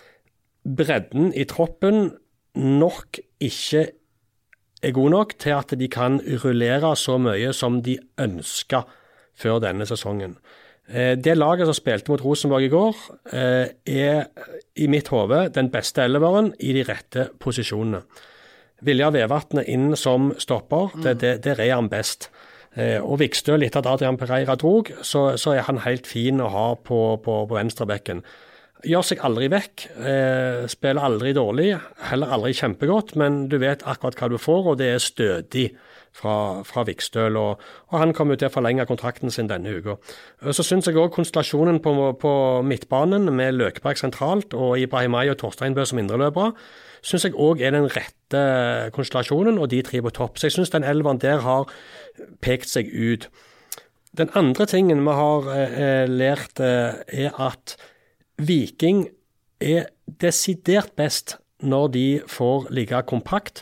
bredden 0.61 1.29
i 1.33 1.45
troppen 1.49 2.11
nok 2.57 3.17
ikke 3.41 3.87
er 4.81 4.91
god 4.95 5.09
nok 5.13 5.35
til 5.39 5.53
at 5.55 5.73
de 5.77 5.87
kan 5.91 6.19
rullere 6.43 6.95
så 6.97 7.17
mye 7.21 7.53
som 7.53 7.81
de 7.85 7.97
ønska 8.21 8.83
før 9.37 9.59
denne 9.63 9.85
sesongen. 9.85 10.37
Eh, 10.89 11.15
Det 11.15 11.37
laget 11.37 11.67
som 11.69 11.73
spilte 11.77 12.11
mot 12.11 12.23
Rosenborg 12.23 12.63
i 12.63 12.69
går, 12.69 12.95
eh, 13.33 13.67
er 13.85 14.25
i 14.75 14.87
mitt 14.87 15.07
hode 15.07 15.49
den 15.53 15.69
beste 15.71 16.01
elleveren 16.03 16.53
i 16.59 16.73
de 16.73 16.83
rette 16.83 17.29
posisjonene. 17.39 18.01
Vilja 18.81 19.11
Vevatnet 19.13 19.67
inn 19.67 19.95
som 19.95 20.33
stopper, 20.37 20.89
det, 21.03 21.19
det, 21.21 21.43
der 21.43 21.59
er 21.61 21.75
han 21.75 21.89
best. 21.89 22.29
Og 22.77 23.11
Og 23.11 23.19
Vikstøl, 23.19 23.63
etter 23.63 23.79
at 23.79 23.85
Adrian 23.85 24.17
Pereira 24.17 24.55
drog, 24.55 24.87
så, 25.03 25.35
så 25.37 25.51
er 25.51 25.61
han 25.67 25.77
helt 25.83 26.07
fin 26.07 26.39
å 26.39 26.47
ha 26.47 26.75
på, 26.75 27.19
på, 27.21 27.45
på 27.47 27.55
venstrebekken. 27.55 28.23
Gjør 28.87 29.05
seg 29.05 29.21
aldri 29.21 29.47
vekk, 29.51 29.85
eh, 30.01 30.65
spiller 30.71 31.05
aldri 31.05 31.35
dårlig, 31.37 31.69
heller 32.09 32.33
aldri 32.33 32.53
kjempegodt, 32.57 33.15
men 33.19 33.47
du 33.51 33.59
vet 33.61 33.83
akkurat 33.85 34.17
hva 34.17 34.29
du 34.31 34.37
får, 34.41 34.71
og 34.71 34.77
det 34.79 34.87
er 34.95 35.03
stødig 35.03 35.67
fra, 36.17 36.63
fra 36.67 36.83
Vikstøl. 36.87 37.37
Og, 37.37 37.61
og 37.91 37.99
han 38.01 38.13
kommer 38.17 38.39
til 38.39 38.49
å 38.49 38.53
forlenge 38.53 38.87
kontrakten 38.89 39.31
sin 39.31 39.49
denne 39.51 39.75
uka. 39.77 39.97
Eh, 40.41 40.49
Så 40.55 40.65
syns 40.65 40.89
jeg 40.89 40.97
òg 40.97 41.13
konstellasjonen 41.13 41.81
på, 41.83 41.93
på 42.21 42.33
midtbanen, 42.65 43.29
med 43.35 43.59
Løkeberg 43.59 44.01
sentralt 44.01 44.57
og 44.57 44.79
Ibrahimay 44.81 45.29
og 45.29 45.37
Torsteinbø 45.43 45.85
som 45.85 46.01
indreløpere, 46.01 46.55
syns 47.05 47.27
jeg 47.27 47.37
òg 47.37 47.61
er 47.61 47.77
den 47.77 47.89
rette 47.91 48.43
konstellasjonen, 48.97 49.61
og 49.61 49.69
de 49.69 49.81
tre 49.85 50.01
på 50.01 50.13
topp. 50.15 50.37
Så 50.37 50.49
jeg 50.49 50.57
syns 50.57 50.73
den 50.73 50.87
elveren 50.87 51.21
der 51.21 51.45
har 51.45 51.69
pekt 52.41 52.69
seg 52.71 52.89
ut. 52.89 53.29
Den 54.17 54.33
andre 54.35 54.65
tingen 54.67 55.05
vi 55.05 55.15
har 55.15 55.47
eh, 55.55 56.05
lært, 56.09 56.59
eh, 56.59 56.97
er 57.27 57.37
at 57.39 57.77
Viking 58.41 59.05
er 59.61 59.91
desidert 60.21 60.95
best 60.97 61.37
når 61.61 61.91
de 61.93 62.05
får 62.29 62.71
ligge 62.73 63.01
kompakt 63.09 63.61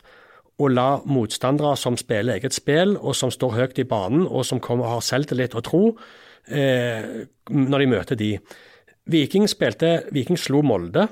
og 0.59 0.73
la 0.75 0.87
motstandere 1.07 1.75
som 1.79 1.97
spiller 1.99 2.35
eget 2.35 2.55
spill, 2.55 2.97
og 2.97 3.15
som 3.15 3.31
står 3.31 3.55
høyt 3.55 3.79
i 3.79 3.87
banen, 3.87 4.25
og 4.27 4.43
som 4.47 4.59
kommer, 4.63 4.87
og 4.87 4.97
har 4.97 5.05
selvtillit 5.07 5.55
og 5.55 5.63
tro, 5.67 5.83
eh, 6.51 7.25
når 7.49 7.79
de 7.79 7.87
møter 7.87 8.19
de. 8.19 8.33
Viking 9.09 9.47
spilte, 9.49 10.03
Viking 10.11 10.37
slo 10.37 10.61
Molde 10.61 11.07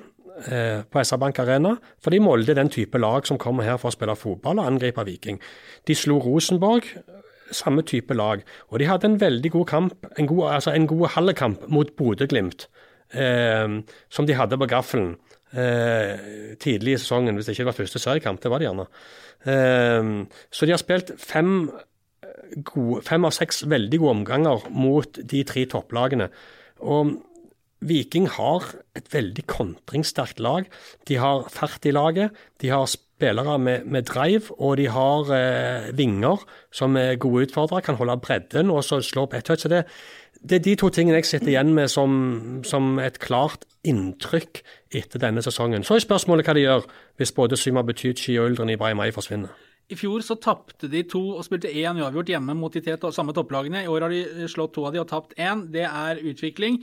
eh, 0.51 0.83
på 0.83 1.03
SR-Bank 1.03 1.39
Arena, 1.39 1.77
fordi 2.03 2.19
Molde 2.19 2.51
er 2.51 2.59
den 2.59 2.71
type 2.73 2.99
lag 2.99 3.27
som 3.27 3.39
kommer 3.39 3.63
her 3.63 3.79
for 3.79 3.89
å 3.89 3.95
spille 3.95 4.17
fotball 4.19 4.59
og 4.59 4.67
angripe 4.67 5.05
Viking. 5.07 5.39
De 5.87 5.95
slo 5.95 6.19
Rosenborg, 6.23 6.91
samme 7.55 7.85
type 7.87 8.13
lag, 8.13 8.43
og 8.67 8.81
de 8.81 8.89
hadde 8.89 9.07
en 9.07 9.21
veldig 9.21 9.53
god 9.55 9.67
kamp, 9.71 10.11
en 10.19 10.27
god, 10.27 10.43
altså 10.59 10.75
en 10.75 10.89
god 10.91 11.07
halvekamp 11.15 11.69
mot 11.71 11.95
Bodø-Glimt, 11.95 12.67
som 13.13 14.25
de 14.27 14.35
hadde 14.35 14.57
på 14.59 14.67
gaffelen 14.67 15.13
eh, 15.53 16.55
tidlig 16.59 16.95
i 16.95 16.99
sesongen, 17.01 17.35
hvis 17.35 17.47
det 17.47 17.55
ikke 17.55 17.69
var 17.69 17.77
første 17.77 18.01
seriekamp, 18.01 18.41
det 18.43 18.51
var 18.51 18.61
det 18.61 18.69
gjerne. 18.69 18.87
Eh, 19.47 20.41
så 20.51 20.67
de 20.67 20.75
har 20.75 20.81
spilt 20.81 21.13
fem, 21.21 21.69
gode, 22.67 23.01
fem 23.07 23.27
av 23.27 23.35
seks 23.35 23.63
veldig 23.69 24.01
gode 24.01 24.15
omganger 24.21 24.67
mot 24.75 25.21
de 25.23 25.43
tre 25.47 25.65
topplagene. 25.71 26.29
Og 26.83 27.15
Viking 27.85 28.25
har 28.33 28.63
et 28.97 29.09
veldig 29.13 29.43
kontringssterkt 29.49 30.39
lag. 30.41 30.65
De 31.07 31.19
har 31.21 31.45
fart 31.53 31.85
i 31.85 31.93
laget, 31.93 32.33
de 32.61 32.71
har 32.73 32.87
spillere 32.89 33.57
med, 33.59 33.85
med 33.85 34.07
drive, 34.09 34.53
og 34.57 34.77
de 34.77 34.87
har 34.89 35.31
eh, 35.33 35.89
vinger 35.97 36.41
som 36.73 36.97
er 36.97 37.19
gode 37.21 37.47
utfordrere, 37.47 37.81
kan 37.85 37.99
holde 37.99 38.17
bredden 38.21 38.71
og 38.73 38.83
så 38.83 39.01
slå 39.01 39.27
på 39.27 39.37
ett 39.37 39.45
touch. 39.45 39.61
Så 39.61 39.69
det, 39.69 39.85
er 40.51 40.63
de 40.63 40.75
to 40.75 40.89
tingene 40.89 41.21
jeg 41.21 41.29
sitter 41.29 41.53
igjen 41.53 41.73
med 41.73 41.89
som, 41.93 42.63
som 42.65 42.97
et 42.99 43.19
klart 43.21 43.65
inntrykk 43.87 44.63
etter 44.97 45.21
denne 45.21 45.41
sesongen. 45.45 45.85
Så 45.85 45.97
er 45.97 46.05
spørsmålet 46.05 46.47
hva 46.47 46.57
de 46.57 46.65
gjør 46.65 46.89
hvis 47.17 47.33
både 47.33 47.57
Syma 47.57 47.85
Betychi 47.85 48.39
og 48.39 48.51
Uldren 48.51 48.73
Ibrahimay 48.73 49.13
forsvinner. 49.15 49.53
I 49.87 49.95
fjor 49.95 50.19
så 50.25 50.35
tapte 50.35 50.89
de 50.91 51.05
to 51.07 51.21
og 51.37 51.45
spilte 51.47 51.71
én 51.71 51.95
uavgjort 52.01 52.27
hjemme 52.33 52.57
mot 52.59 52.73
de 52.73 52.97
samme 53.15 53.31
topplagene. 53.33 53.85
I 53.85 53.87
år 53.87 54.03
har 54.03 54.11
de 54.11 54.49
slått 54.51 54.73
to 54.75 54.83
av 54.83 54.91
de 54.91 54.99
og 54.99 55.07
tapt 55.07 55.37
én. 55.39 55.63
Det 55.71 55.85
er 55.87 56.19
utvikling. 56.27 56.81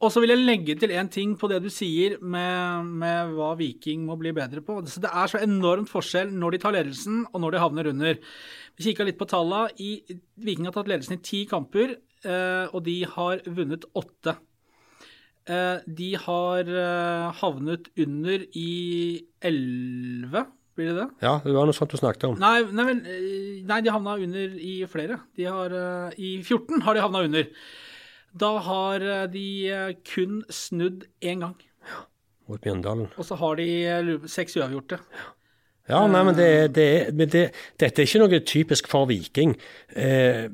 Og 0.00 0.08
så 0.08 0.22
vil 0.22 0.32
jeg 0.32 0.40
legge 0.40 0.74
til 0.80 0.92
en 0.96 1.08
ting 1.12 1.34
på 1.36 1.48
det 1.50 1.58
du 1.60 1.68
sier 1.72 2.16
med, 2.24 2.86
med 3.02 3.34
hva 3.36 3.52
Viking 3.58 4.06
må 4.08 4.16
bli 4.20 4.32
bedre 4.36 4.62
på. 4.64 4.78
Det 4.80 5.08
er 5.10 5.28
så 5.28 5.42
enormt 5.44 5.90
forskjell 5.92 6.30
når 6.32 6.54
de 6.56 6.60
tar 6.62 6.74
ledelsen 6.76 7.26
og 7.28 7.42
når 7.44 7.52
de 7.52 7.60
havner 7.60 7.90
under. 7.92 8.20
Vi 8.78 8.86
kikka 8.86 9.04
litt 9.04 9.18
på 9.20 9.28
tallene. 9.28 9.68
I, 9.76 9.98
Viking 10.40 10.70
har 10.70 10.76
tatt 10.76 10.88
ledelsen 10.88 11.18
i 11.18 11.24
ti 11.24 11.42
kamper, 11.50 11.98
eh, 12.24 12.72
og 12.72 12.80
de 12.86 12.96
har 13.12 13.42
vunnet 13.44 13.84
åtte. 14.00 14.38
Eh, 15.50 15.84
de 16.00 16.08
har 16.24 16.72
eh, 16.84 17.42
havnet 17.42 17.92
under 18.00 18.48
i 18.56 18.72
elleve, 19.52 20.46
blir 20.80 20.94
det 20.94 20.96
det? 21.02 21.06
Ja, 21.26 21.34
det 21.44 21.52
var 21.52 21.68
noe 21.68 21.76
sånt 21.76 21.92
du 21.92 22.00
snakket 22.00 22.24
om. 22.30 22.40
Nei, 22.40 22.64
nei, 22.72 22.96
nei 23.68 23.80
de 23.84 23.92
havna 23.92 24.16
under 24.16 24.56
i 24.56 24.74
flere. 24.88 25.20
De 25.36 25.44
har, 25.44 25.76
I 26.16 26.38
14 26.40 26.88
har 26.88 26.96
de 26.96 27.04
havna 27.04 27.24
under. 27.28 27.52
Da 28.38 28.54
har 28.62 29.02
eh, 29.02 29.26
de 29.32 29.46
eh, 29.70 29.92
kun 30.06 30.40
snudd 30.52 31.06
én 31.22 31.42
gang. 31.42 31.58
Mot 32.50 32.64
Mjøndalen. 32.64 33.10
Og 33.16 33.26
så 33.26 33.38
har 33.40 33.58
de 33.58 33.68
eh, 33.86 34.10
seks 34.30 34.56
uavgjorte. 34.58 35.00
Ja, 35.90 36.04
nei, 36.06 36.22
men, 36.22 36.36
det, 36.38 36.50
det, 36.76 36.90
men 37.18 37.30
det, 37.32 37.48
dette 37.80 38.02
er 38.02 38.06
ikke 38.06 38.20
noe 38.22 38.40
typisk 38.46 38.90
for 38.90 39.08
Viking. 39.10 39.56
Eh, 39.98 40.46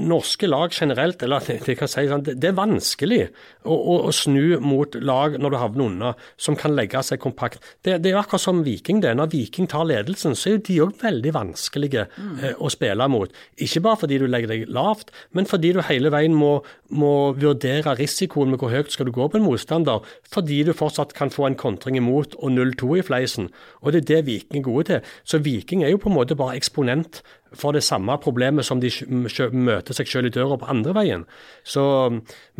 norske 0.00 0.48
lag 0.48 0.72
generelt, 0.72 1.22
eller 1.22 1.44
det 1.66 1.76
kan 1.78 1.90
si 1.90 2.06
sånn, 2.08 2.24
det, 2.24 2.48
er 2.48 2.56
vanskelig 2.56 3.20
å, 3.62 3.74
å, 3.74 3.96
å 4.08 4.12
snu 4.14 4.58
mot 4.64 4.96
lag 5.04 5.36
når 5.40 5.52
du 5.52 5.58
havner 5.60 5.84
unna, 5.90 6.12
som 6.40 6.56
kan 6.58 6.74
legge 6.76 7.02
seg 7.04 7.20
kompakt. 7.22 7.60
Det, 7.84 7.98
det 8.02 8.12
er 8.12 8.20
akkurat 8.22 8.44
som 8.44 8.62
Viking 8.64 9.02
det. 9.04 9.12
Når 9.18 9.32
Viking 9.34 9.68
tar 9.70 9.84
ledelsen, 9.88 10.36
så 10.38 10.48
er 10.48 10.56
jo 10.56 10.62
de 10.68 10.78
òg 10.86 10.94
veldig 11.02 11.34
vanskelige 11.36 12.06
eh, 12.06 12.56
å 12.56 12.70
spille 12.72 13.08
mot. 13.12 13.32
Ikke 13.60 13.84
bare 13.84 14.00
fordi 14.04 14.22
du 14.22 14.26
legger 14.30 14.54
deg 14.54 14.72
lavt, 14.72 15.12
men 15.36 15.48
fordi 15.50 15.74
du 15.76 15.82
hele 15.84 16.12
veien 16.14 16.36
må, 16.36 16.54
må 16.94 17.12
vurdere 17.36 17.96
risikoen 17.98 18.52
med 18.52 18.62
hvor 18.62 18.72
høyt 18.72 18.94
skal 18.94 19.08
du 19.08 19.14
gå 19.14 19.28
på 19.28 19.40
en 19.40 19.46
motstander, 19.46 20.00
fordi 20.32 20.62
du 20.66 20.72
fortsatt 20.76 21.12
kan 21.18 21.32
få 21.32 21.50
en 21.50 21.58
kontring 21.58 22.00
imot 22.00 22.38
og 22.40 22.56
0-2 22.56 22.96
i 23.02 23.06
fleisen. 23.06 23.52
Og 23.82 23.92
det 23.92 24.04
er 24.04 24.10
det 24.12 24.24
Viking 24.30 24.62
er 24.62 24.66
gode 24.66 24.88
til. 24.88 25.14
Så 25.28 25.42
Viking 25.44 25.84
er 25.84 25.92
jo 25.92 26.00
på 26.00 26.10
en 26.10 26.16
måte 26.16 26.38
bare 26.38 26.56
eksponent 26.56 27.20
for 27.58 27.76
det 27.76 27.84
samme 27.86 28.16
problemet 28.22 28.66
som 28.66 28.80
de 28.82 28.90
møter 29.52 29.96
seg 29.96 30.10
selv 30.10 30.30
i 30.30 30.34
døra 30.34 30.58
på 30.60 30.70
andre 30.72 30.96
veien. 30.96 31.28
Så, 31.64 31.84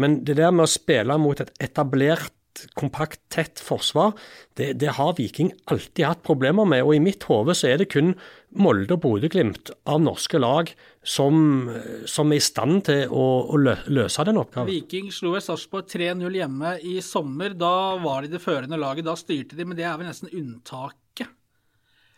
men 0.01 0.23
det 0.27 0.39
der 0.41 0.55
med 0.55 0.67
å 0.67 0.73
spille 0.73 1.19
mot 1.21 1.43
et 1.43 1.53
etablert, 1.63 2.33
kompakt, 2.77 3.21
tett 3.33 3.61
forsvar, 3.65 4.13
det, 4.61 4.75
det 4.81 4.93
har 4.99 5.15
Viking 5.17 5.53
alltid 5.73 6.05
hatt 6.05 6.23
problemer 6.27 6.67
med. 6.69 6.85
Og 6.85 6.97
i 6.97 7.03
mitt 7.03 7.25
hode 7.29 7.55
så 7.57 7.71
er 7.71 7.81
det 7.81 7.89
kun 7.95 8.13
Molde 8.53 8.99
og 8.99 9.05
Bodø-Glimt 9.07 9.73
av 9.89 10.03
norske 10.05 10.41
lag 10.43 10.69
som, 11.03 11.71
som 12.05 12.33
er 12.33 12.43
i 12.43 12.45
stand 12.45 12.85
til 12.91 13.09
å, 13.09 13.27
å 13.49 13.61
løse 13.63 14.27
den 14.29 14.41
oppgaven. 14.43 14.69
Viking 14.69 15.09
slo 15.15 15.33
Sarpsborg 15.41 15.89
3-0 15.91 16.41
hjemme 16.43 16.77
i 16.85 16.99
sommer. 17.05 17.57
Da 17.57 17.97
var 18.03 18.27
de 18.27 18.35
det 18.35 18.43
førende 18.45 18.81
laget. 18.81 19.09
Da 19.09 19.17
styrte 19.19 19.57
de, 19.57 19.67
men 19.67 19.79
det 19.79 19.89
er 19.89 19.97
vel 19.97 20.13
nesten 20.13 20.33
unntaket. 20.33 21.02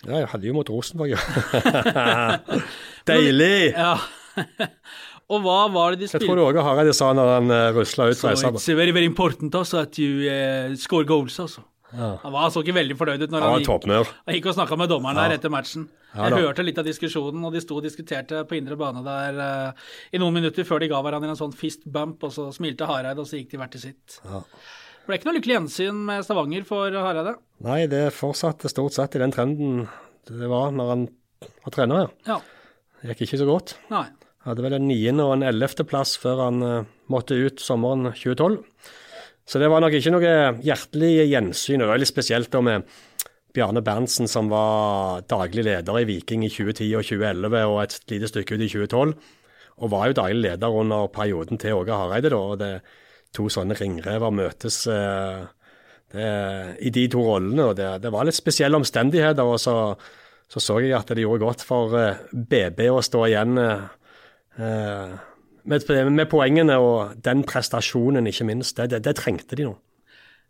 Ja, 0.04 0.20
jeg 0.22 0.30
hadde 0.34 0.48
jo 0.48 0.54
mot 0.56 0.70
Rosenborg, 0.70 1.14
ja. 1.14 2.38
Deilig! 3.10 3.72
Ja. 3.72 3.96
Og 5.32 5.40
hva 5.40 5.60
var 5.72 5.94
det 5.94 6.02
de 6.02 6.08
Jeg 6.10 6.20
tror 6.20 6.36
spilte? 6.36 6.48
òg 6.50 6.58
Hareide 6.66 6.92
sa 6.96 7.12
når 7.16 7.30
han 7.32 7.52
uh, 7.52 7.60
rusla 7.72 8.10
ut 8.10 8.18
Esabas. 8.18 8.60
it's 8.60 8.76
very, 8.76 8.92
very 8.92 9.08
important 9.08 9.54
also 9.56 9.80
at 9.80 9.96
you 9.98 10.26
uh, 10.28 10.74
score 10.76 11.06
goals, 11.08 11.38
altså. 11.40 11.64
Ja. 11.94 12.16
Han 12.24 12.32
var 12.34 12.50
så 12.50 12.60
ikke 12.64 12.74
veldig 12.74 12.96
fornøyd 12.98 13.22
ut 13.22 13.32
når 13.32 13.44
Han 13.44 13.52
han 13.54 13.62
gikk, 13.62 14.14
han 14.26 14.34
gikk 14.36 14.48
og 14.50 14.56
snakka 14.56 14.76
med 14.76 14.90
dommeren 14.90 15.20
der 15.20 15.36
etter 15.36 15.52
matchen. 15.52 15.86
Ja 16.14 16.28
Jeg 16.30 16.46
hørte 16.46 16.64
litt 16.66 16.78
av 16.78 16.86
diskusjonen, 16.86 17.42
og 17.46 17.54
de 17.54 17.62
sto 17.62 17.78
og 17.78 17.86
diskuterte 17.86 18.42
på 18.50 18.58
indre 18.58 18.76
bane 18.78 19.02
der 19.06 19.38
uh, 19.40 19.84
i 20.12 20.20
noen 20.22 20.34
minutter 20.34 20.66
før 20.66 20.82
de 20.82 20.90
ga 20.90 21.00
hverandre 21.02 21.32
en 21.32 21.38
sånn 21.38 21.54
fist 21.56 21.86
bump, 21.86 22.22
og 22.26 22.34
så 22.34 22.50
smilte 22.54 22.86
Hareide, 22.90 23.22
og 23.22 23.30
så 23.30 23.38
gikk 23.40 23.54
de 23.54 23.62
hvert 23.62 23.74
til 23.74 23.86
sitt. 23.88 24.18
Ble 25.04 25.18
ikke 25.18 25.28
noe 25.28 25.36
lykkelig 25.36 25.56
gjensyn 25.58 26.00
med 26.06 26.24
Stavanger 26.24 26.64
for 26.68 26.94
Hareide. 26.96 27.36
Nei, 27.64 27.84
det 27.92 28.06
fortsatte 28.16 28.70
stort 28.72 28.96
sett 28.96 29.16
i 29.18 29.20
den 29.20 29.34
trenden 29.34 29.84
det 30.24 30.48
var 30.48 30.72
når 30.72 30.90
han 30.94 31.06
var 31.66 31.74
trener 31.74 32.00
her. 32.00 32.12
Ja. 32.24 32.38
Det 33.02 33.12
gikk 33.12 33.26
ikke 33.26 33.40
så 33.42 33.48
godt. 33.48 33.74
Nei. 33.92 34.06
Hadde 34.46 34.64
vel 34.64 34.76
en 34.78 34.86
niende 34.88 35.26
og 35.26 35.36
en 35.36 35.44
ellevte 35.44 35.84
plass 35.88 36.14
før 36.20 36.46
han 36.46 36.64
uh, 36.64 36.88
måtte 37.12 37.36
ut 37.36 37.60
sommeren 37.60 38.10
2012. 38.12 38.58
Så 39.44 39.60
det 39.60 39.68
var 39.68 39.84
nok 39.84 39.96
ikke 39.98 40.14
noe 40.14 40.34
hjertelig 40.64 41.28
gjensyn. 41.28 41.82
og 41.82 41.86
Det 41.86 41.92
var 41.92 42.00
litt 42.00 42.12
spesielt 42.12 42.58
med 42.64 42.88
Bjarne 43.54 43.84
Berntsen, 43.84 44.28
som 44.28 44.48
var 44.48 45.24
daglig 45.28 45.66
leder 45.68 46.00
i 46.00 46.08
Viking 46.08 46.46
i 46.48 46.52
2010 46.52 46.88
og 46.96 47.04
2011 47.04 47.64
og 47.68 47.80
et 47.84 47.98
lite 48.12 48.30
stykke 48.32 48.56
ut 48.56 48.64
i 48.64 48.72
2012. 48.72 49.14
Og 49.84 49.92
var 49.92 50.08
jo 50.08 50.16
daglig 50.16 50.46
leder 50.46 50.80
under 50.80 51.12
perioden 51.12 51.60
til 51.60 51.76
Åge 51.76 51.92
Hareide, 51.92 52.32
da. 52.32 52.40
og 52.40 52.60
det 52.62 52.72
To 53.34 53.48
sånne 53.50 53.74
ringrever 53.78 54.30
møtes 54.34 54.84
eh, 54.86 55.44
det, 56.14 56.28
i 56.86 56.90
de 56.94 57.06
to 57.10 57.22
rollene. 57.26 57.70
og 57.70 57.76
Det, 57.78 57.88
det 58.04 58.12
var 58.14 58.28
litt 58.28 58.38
spesielle 58.38 58.78
omstendigheter. 58.78 59.42
og 59.42 59.58
så 59.62 59.78
så 60.54 60.60
så 60.60 60.74
jeg 60.84 60.92
at 60.94 61.08
det 61.08 61.22
gjorde 61.24 61.40
godt 61.42 61.62
for 61.66 61.94
eh, 61.98 62.18
BB 62.30 62.84
å 62.92 63.00
stå 63.02 63.22
igjen 63.26 63.58
eh, 63.58 63.86
eh, 64.60 65.14
med, 65.64 65.86
med 66.12 66.28
poengene 66.30 66.76
og 66.78 67.14
den 67.24 67.42
prestasjonen, 67.48 68.28
ikke 68.30 68.44
minst. 68.46 68.76
Det, 68.76 68.90
det, 68.92 69.00
det 69.06 69.16
trengte 69.18 69.56
de 69.58 69.64
nå. 69.70 69.72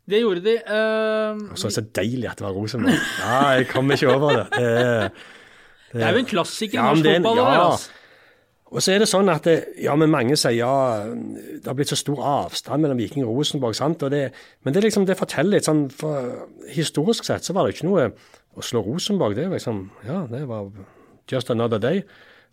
Det 0.05 0.21
gjorde 0.21 0.43
de. 0.45 0.57
eh, 0.59 1.45
Så 1.57 1.71
er 1.71 1.71
det 1.71 1.77
så 1.79 1.85
deilig 2.03 2.29
at 2.29 2.43
det 2.43 2.45
var 2.49 2.57
Rosenborg. 2.59 2.99
Ja, 3.23 3.39
jeg 3.57 3.69
kommer 3.71 3.97
ikke 3.97 4.13
over 4.13 4.37
det. 4.43 4.47
det 4.59 5.13
det 5.95 6.03
er 6.03 6.17
jo 6.19 6.25
en 6.25 6.27
klassiker 6.35 6.75
i 6.75 6.83
norsk 6.83 7.07
fotball. 7.23 7.39
ja. 7.55 7.69
Og 8.75 8.83
så 8.83 8.91
er 8.91 9.05
det 9.05 9.07
sånn 9.07 9.31
at 9.31 9.47
det, 9.47 9.55
ja, 9.85 9.95
men 9.95 10.11
mange 10.11 10.35
sier 10.39 10.57
ja, 10.57 11.07
det 11.07 11.69
har 11.69 11.77
blitt 11.79 11.93
så 11.93 11.99
stor 11.99 12.19
avstand 12.27 12.83
mellom 12.83 12.99
Viking 12.99 13.23
og 13.23 13.39
Rosenborg. 13.39 13.77
sant? 13.79 14.03
Og 14.03 14.11
det, 14.11 14.25
men 14.67 14.75
det, 14.75 14.83
liksom, 14.83 15.07
det 15.07 15.19
forteller 15.19 15.61
litt 15.61 15.69
sånn 15.69 15.87
for 15.95 16.49
Historisk 16.75 17.29
sett 17.29 17.47
så 17.47 17.55
var 17.55 17.69
det 17.69 17.77
ikke 17.77 17.87
noe 17.87 18.09
å 18.59 18.65
slå 18.67 18.83
Rosenborg. 18.83 19.39
Det 19.39 19.47
liksom, 19.53 19.85
ja, 20.09 20.25
det 20.31 20.43
var 20.51 20.73
just 21.31 21.55
another 21.55 21.79
day. 21.79 22.03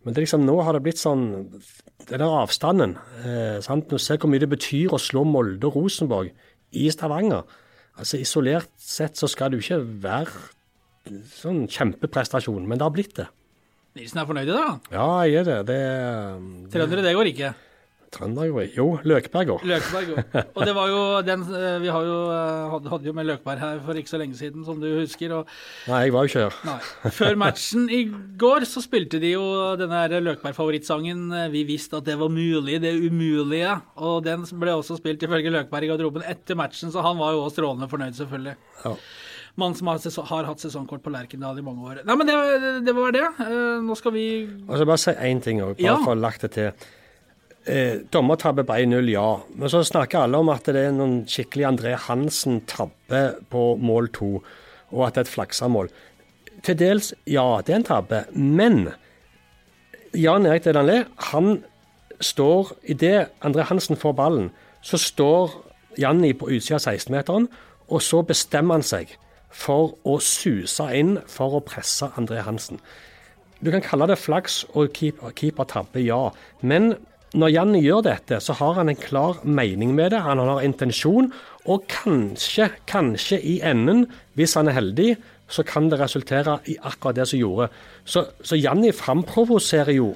Men 0.06 0.14
det 0.14 0.28
liksom, 0.28 0.46
nå 0.46 0.60
har 0.62 0.78
det 0.78 0.84
blitt 0.86 1.02
sånn 1.02 1.26
Den 2.10 2.22
der 2.22 2.30
avstanden. 2.30 2.96
Eh, 3.26 3.58
sant? 3.66 3.90
Nå 3.90 3.98
ser 4.02 4.22
hvor 4.22 4.30
mye 4.30 4.42
det 4.42 4.50
betyr 4.50 4.94
å 4.94 5.02
slå 5.02 5.26
Molde 5.26 5.70
og 5.70 5.78
Rosenborg 5.78 6.32
i 6.78 6.88
Stavanger. 6.94 7.46
Altså 7.98 8.22
Isolert 8.22 8.72
sett 8.78 9.18
så 9.18 9.30
skal 9.30 9.52
det 9.52 9.60
jo 9.60 9.66
ikke 9.66 9.84
være 10.06 11.20
sånn 11.34 11.66
kjempeprestasjon, 11.70 12.66
men 12.68 12.78
det 12.78 12.86
har 12.86 12.94
blitt 12.94 13.16
det. 13.18 13.28
Nilsen 13.98 14.22
er 14.22 14.30
fornøyd 14.30 14.48
i 14.48 14.54
dag? 14.56 14.70
da. 14.70 14.96
Ja, 14.96 15.10
jeg 15.28 15.42
er 15.42 15.50
det. 15.50 15.60
det, 15.68 15.82
det 16.64 16.72
Trøndere, 16.76 17.04
det 17.04 17.18
går 17.18 17.32
ikke. 17.34 17.54
Trønder 18.12 18.48
jo 18.50 18.60
Jo, 18.76 18.86
Løkberg 19.08 19.48
går. 19.48 19.62
Løkberg 19.68 20.10
jo. 20.12 20.16
Og 20.58 20.66
det 20.68 20.74
var 20.76 20.90
jo 20.92 21.00
den 21.24 21.46
eh, 21.56 21.78
Vi 21.80 21.92
har 21.96 22.04
jo, 22.04 22.18
eh, 22.36 22.74
hadde, 22.92 23.08
jo 23.08 23.14
med 23.16 23.28
Løkberg 23.30 23.62
her 23.64 23.80
for 23.86 24.00
ikke 24.00 24.12
så 24.12 24.20
lenge 24.20 24.36
siden, 24.36 24.66
som 24.68 24.82
du 24.84 24.90
husker. 24.98 25.32
og 25.38 25.48
Nei, 25.88 26.02
jeg 26.06 26.16
var 26.16 26.28
jo 26.28 26.32
ikke 26.32 26.44
her. 26.44 26.58
Nei. 26.68 27.12
Før 27.16 27.40
matchen 27.40 27.88
i 27.88 28.02
går 28.42 28.68
så 28.68 28.84
spilte 28.84 29.22
de 29.24 29.32
jo 29.32 29.46
denne 29.80 30.04
Løkberg-favorittsangen 30.28 31.24
eh, 31.40 31.50
'Vi 31.54 31.64
visste 31.72 32.02
at 32.02 32.08
det 32.10 32.20
var 32.20 32.32
mulig, 32.32 32.82
det 32.84 32.94
umulige'. 33.00 33.80
Og 34.04 34.24
den 34.28 34.44
ble 34.60 34.76
også 34.76 35.00
spilt 35.00 35.24
ifølge 35.24 35.56
Løkberg 35.56 35.88
i 35.88 35.92
garderoben 35.94 36.28
etter 36.28 36.60
matchen, 36.60 36.92
så 36.92 37.04
han 37.08 37.20
var 37.20 37.32
jo 37.32 37.46
også 37.46 37.62
strålende 37.62 37.92
fornøyd, 37.92 38.20
selvfølgelig. 38.20 38.58
Ja. 38.84 38.96
Mann 39.60 39.76
som 39.76 39.88
har, 39.92 39.98
sesong, 40.00 40.26
har 40.30 40.46
hatt 40.48 40.60
sesongkort 40.64 41.02
på 41.04 41.12
Lerkendal 41.12 41.58
i 41.60 41.62
mange 41.66 41.84
år. 41.84 42.02
Nei, 42.08 42.16
men 42.16 42.28
det, 42.30 42.36
det 42.88 42.94
var 42.96 43.12
det. 43.12 43.26
Eh, 43.44 43.82
Nå 43.84 43.96
skal 44.00 44.14
vi 44.16 44.26
Og 44.68 44.78
så 44.80 44.86
bare 44.88 44.98
si 45.04 45.12
én 45.12 45.42
ting 45.44 45.60
òg, 45.62 45.76
bare 45.76 45.84
Ja. 45.86 45.98
for 45.98 46.14
å 46.14 46.16
ha 46.16 46.22
lagt 46.22 46.42
det 46.46 46.52
til. 46.56 46.72
Eh, 47.68 48.00
Dommertabbe 48.12 48.64
på 48.66 48.74
1-0, 48.80 49.10
ja. 49.12 49.26
Men 49.56 49.70
så 49.70 49.84
snakker 49.86 50.24
alle 50.24 50.40
om 50.40 50.50
at 50.50 50.64
det 50.72 50.76
er 50.88 50.92
noen 50.96 51.26
skikkelig 51.30 51.68
André 51.68 51.92
Hansen-tabbe 52.08 53.22
på 53.52 53.66
mål 53.78 54.08
to, 54.16 54.32
og 54.92 55.04
at 55.08 55.14
det 55.14 55.22
er 55.26 55.28
et 55.30 55.36
flaksamål. 55.36 55.92
Til 56.64 56.76
dels, 56.80 57.12
ja, 57.28 57.62
det 57.66 57.74
er 57.74 57.80
en 57.82 57.84
tabbe. 57.92 58.24
Men 58.34 58.94
Jan 60.14 60.46
Erik 60.46 60.64
Delanlé, 60.66 61.06
han 61.32 61.64
står 62.22 62.74
Idet 62.92 63.30
André 63.42 63.64
Hansen 63.70 63.96
får 63.98 64.14
ballen, 64.18 64.52
så 64.82 64.98
står 64.98 65.52
Janni 66.00 66.34
på 66.34 66.50
utsida 66.50 66.78
av 66.80 66.86
16-meteren, 66.96 67.48
og 67.92 68.02
så 68.02 68.22
bestemmer 68.26 68.78
han 68.80 68.86
seg 68.86 69.16
for 69.52 69.96
å 70.08 70.18
suse 70.24 70.88
inn 70.96 71.18
for 71.30 71.58
å 71.58 71.64
presse 71.66 72.10
André 72.20 72.44
Hansen. 72.46 72.82
Du 73.62 73.70
kan 73.70 73.84
kalle 73.86 74.08
det 74.10 74.18
flaks 74.18 74.64
og 74.74 74.96
keeper, 74.98 75.34
keeper 75.38 76.00
ja. 76.02 76.32
Men 76.62 76.96
når 77.38 77.54
Janni 77.54 77.82
gjør 77.84 78.02
dette, 78.10 78.40
så 78.44 78.56
har 78.60 78.80
han 78.80 78.90
en 78.92 79.00
klar 79.00 79.38
mening 79.44 79.94
med 79.96 80.12
det. 80.12 80.24
Han 80.26 80.42
har 80.42 80.64
intensjon, 80.66 81.30
og 81.70 81.86
kanskje, 81.92 82.72
kanskje 82.90 83.40
i 83.40 83.60
enden, 83.64 84.08
hvis 84.36 84.58
han 84.58 84.68
er 84.68 84.80
heldig, 84.80 85.14
så 85.52 85.64
kan 85.68 85.90
det 85.92 86.00
resultere 86.00 86.58
i 86.72 86.78
akkurat 86.82 87.20
det 87.20 87.28
som 87.30 87.40
gjorde. 87.40 87.70
Så, 88.04 88.26
så 88.44 88.60
Janni 88.60 88.92
framprovoserer 88.96 89.94
jo 89.96 90.14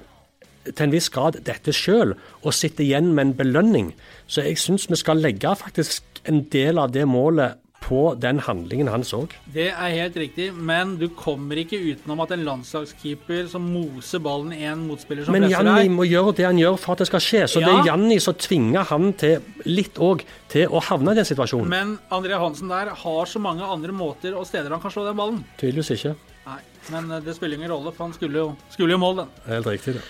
til 0.65 0.87
en 0.87 0.95
viss 0.95 1.11
grad 1.13 1.37
dette 1.45 1.73
sjøl, 1.75 2.15
og 2.41 2.55
sitter 2.55 2.83
igjen 2.87 3.11
med 3.13 3.27
en 3.27 3.35
belønning. 3.37 3.91
Så 4.27 4.43
jeg 4.47 4.59
syns 4.59 4.89
vi 4.89 4.99
skal 4.99 5.21
legge 5.21 5.53
faktisk 5.59 6.23
en 6.25 6.43
del 6.51 6.81
av 6.81 6.95
det 6.95 7.05
målet 7.07 7.61
på 7.85 8.01
den 8.17 8.39
handlingen 8.41 8.89
han 8.89 9.03
så. 9.05 9.21
Det 9.53 9.67
er 9.69 9.93
helt 9.93 10.17
riktig, 10.17 10.47
men 10.53 10.95
du 10.97 11.05
kommer 11.13 11.59
ikke 11.61 11.77
utenom 11.77 12.23
at 12.23 12.33
en 12.33 12.45
landslagskeeper 12.47 13.49
som 13.51 13.67
moser 13.69 14.23
ballen 14.25 14.53
i 14.55 14.63
en 14.65 14.87
motspiller 14.87 15.27
som 15.27 15.35
Men 15.35 15.45
presser 15.45 15.59
Janni 15.59 15.85
deg 15.85 15.93
må 15.93 16.07
gjøre 16.09 16.33
det 16.39 16.47
han 16.47 16.61
gjør 16.61 16.79
for 16.81 16.95
at 16.95 17.03
det 17.03 17.09
skal 17.11 17.23
skje. 17.23 17.43
Så 17.51 17.63
det 17.63 17.71
er 17.71 17.91
Janni 17.91 18.17
som 18.23 18.37
tvinger 18.41 18.87
han 18.89 19.11
til 19.21 19.65
litt 19.69 20.01
òg 20.01 20.25
til 20.51 20.71
å 20.73 20.81
havne 20.89 21.13
i 21.13 21.19
den 21.21 21.29
situasjonen. 21.29 21.69
Men 21.71 21.97
André 22.15 22.39
Hansen 22.41 22.73
der 22.73 22.93
har 23.05 23.29
så 23.29 23.41
mange 23.41 23.65
andre 23.65 23.93
måter 23.95 24.37
og 24.37 24.47
steder 24.49 24.73
han 24.73 24.81
kan 24.83 24.93
slå 24.93 25.05
den 25.05 25.19
ballen. 25.19 25.43
Tydeligvis 25.61 25.93
ikke. 25.99 26.15
Nei, 26.45 26.61
men 26.93 27.11
eh, 27.11 27.25
det 27.25 27.37
spiller 27.37 27.57
ingen 27.57 27.73
rolle, 27.73 27.93
for 27.93 28.07
han 28.07 28.15
skulle 28.17 28.41
jo, 28.41 28.53
skulle 28.73 28.97
jo 28.97 29.01
mål, 29.01 29.23
den. 29.23 29.35
Helt 29.49 29.69
riktig, 29.69 29.97
det. 29.97 30.05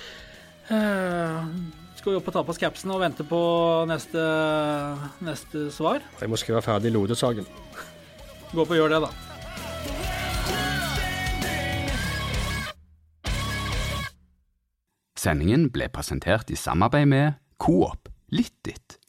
Eh, 0.75 1.84
skal 2.05 2.13
vi 2.13 2.19
opp 2.19 2.27
og 2.29 2.33
ta 2.35 2.41
på 2.45 2.53
oss 2.53 2.59
capsen 2.61 2.91
og 2.93 2.99
vente 3.01 3.23
på 3.25 3.37
neste, 3.89 4.21
neste 5.25 5.73
svar? 5.73 6.03
Jeg 6.21 6.29
må 6.29 6.37
skrive 6.37 6.61
ferdig 6.61 6.91
Lode-saken. 6.93 7.47
Gå 8.51 8.61
opp 8.61 8.69
og 8.69 8.77
gjør 8.77 8.93
det, 8.93 8.99
da. 9.01 9.09
Sendingen 15.17 15.65
ble 15.73 15.89
presentert 15.89 16.53
i 16.53 16.59
samarbeid 16.59 17.09
med 17.09 17.41
Coop 17.57 18.13
Litt 18.29 18.53
ditt. 18.69 18.99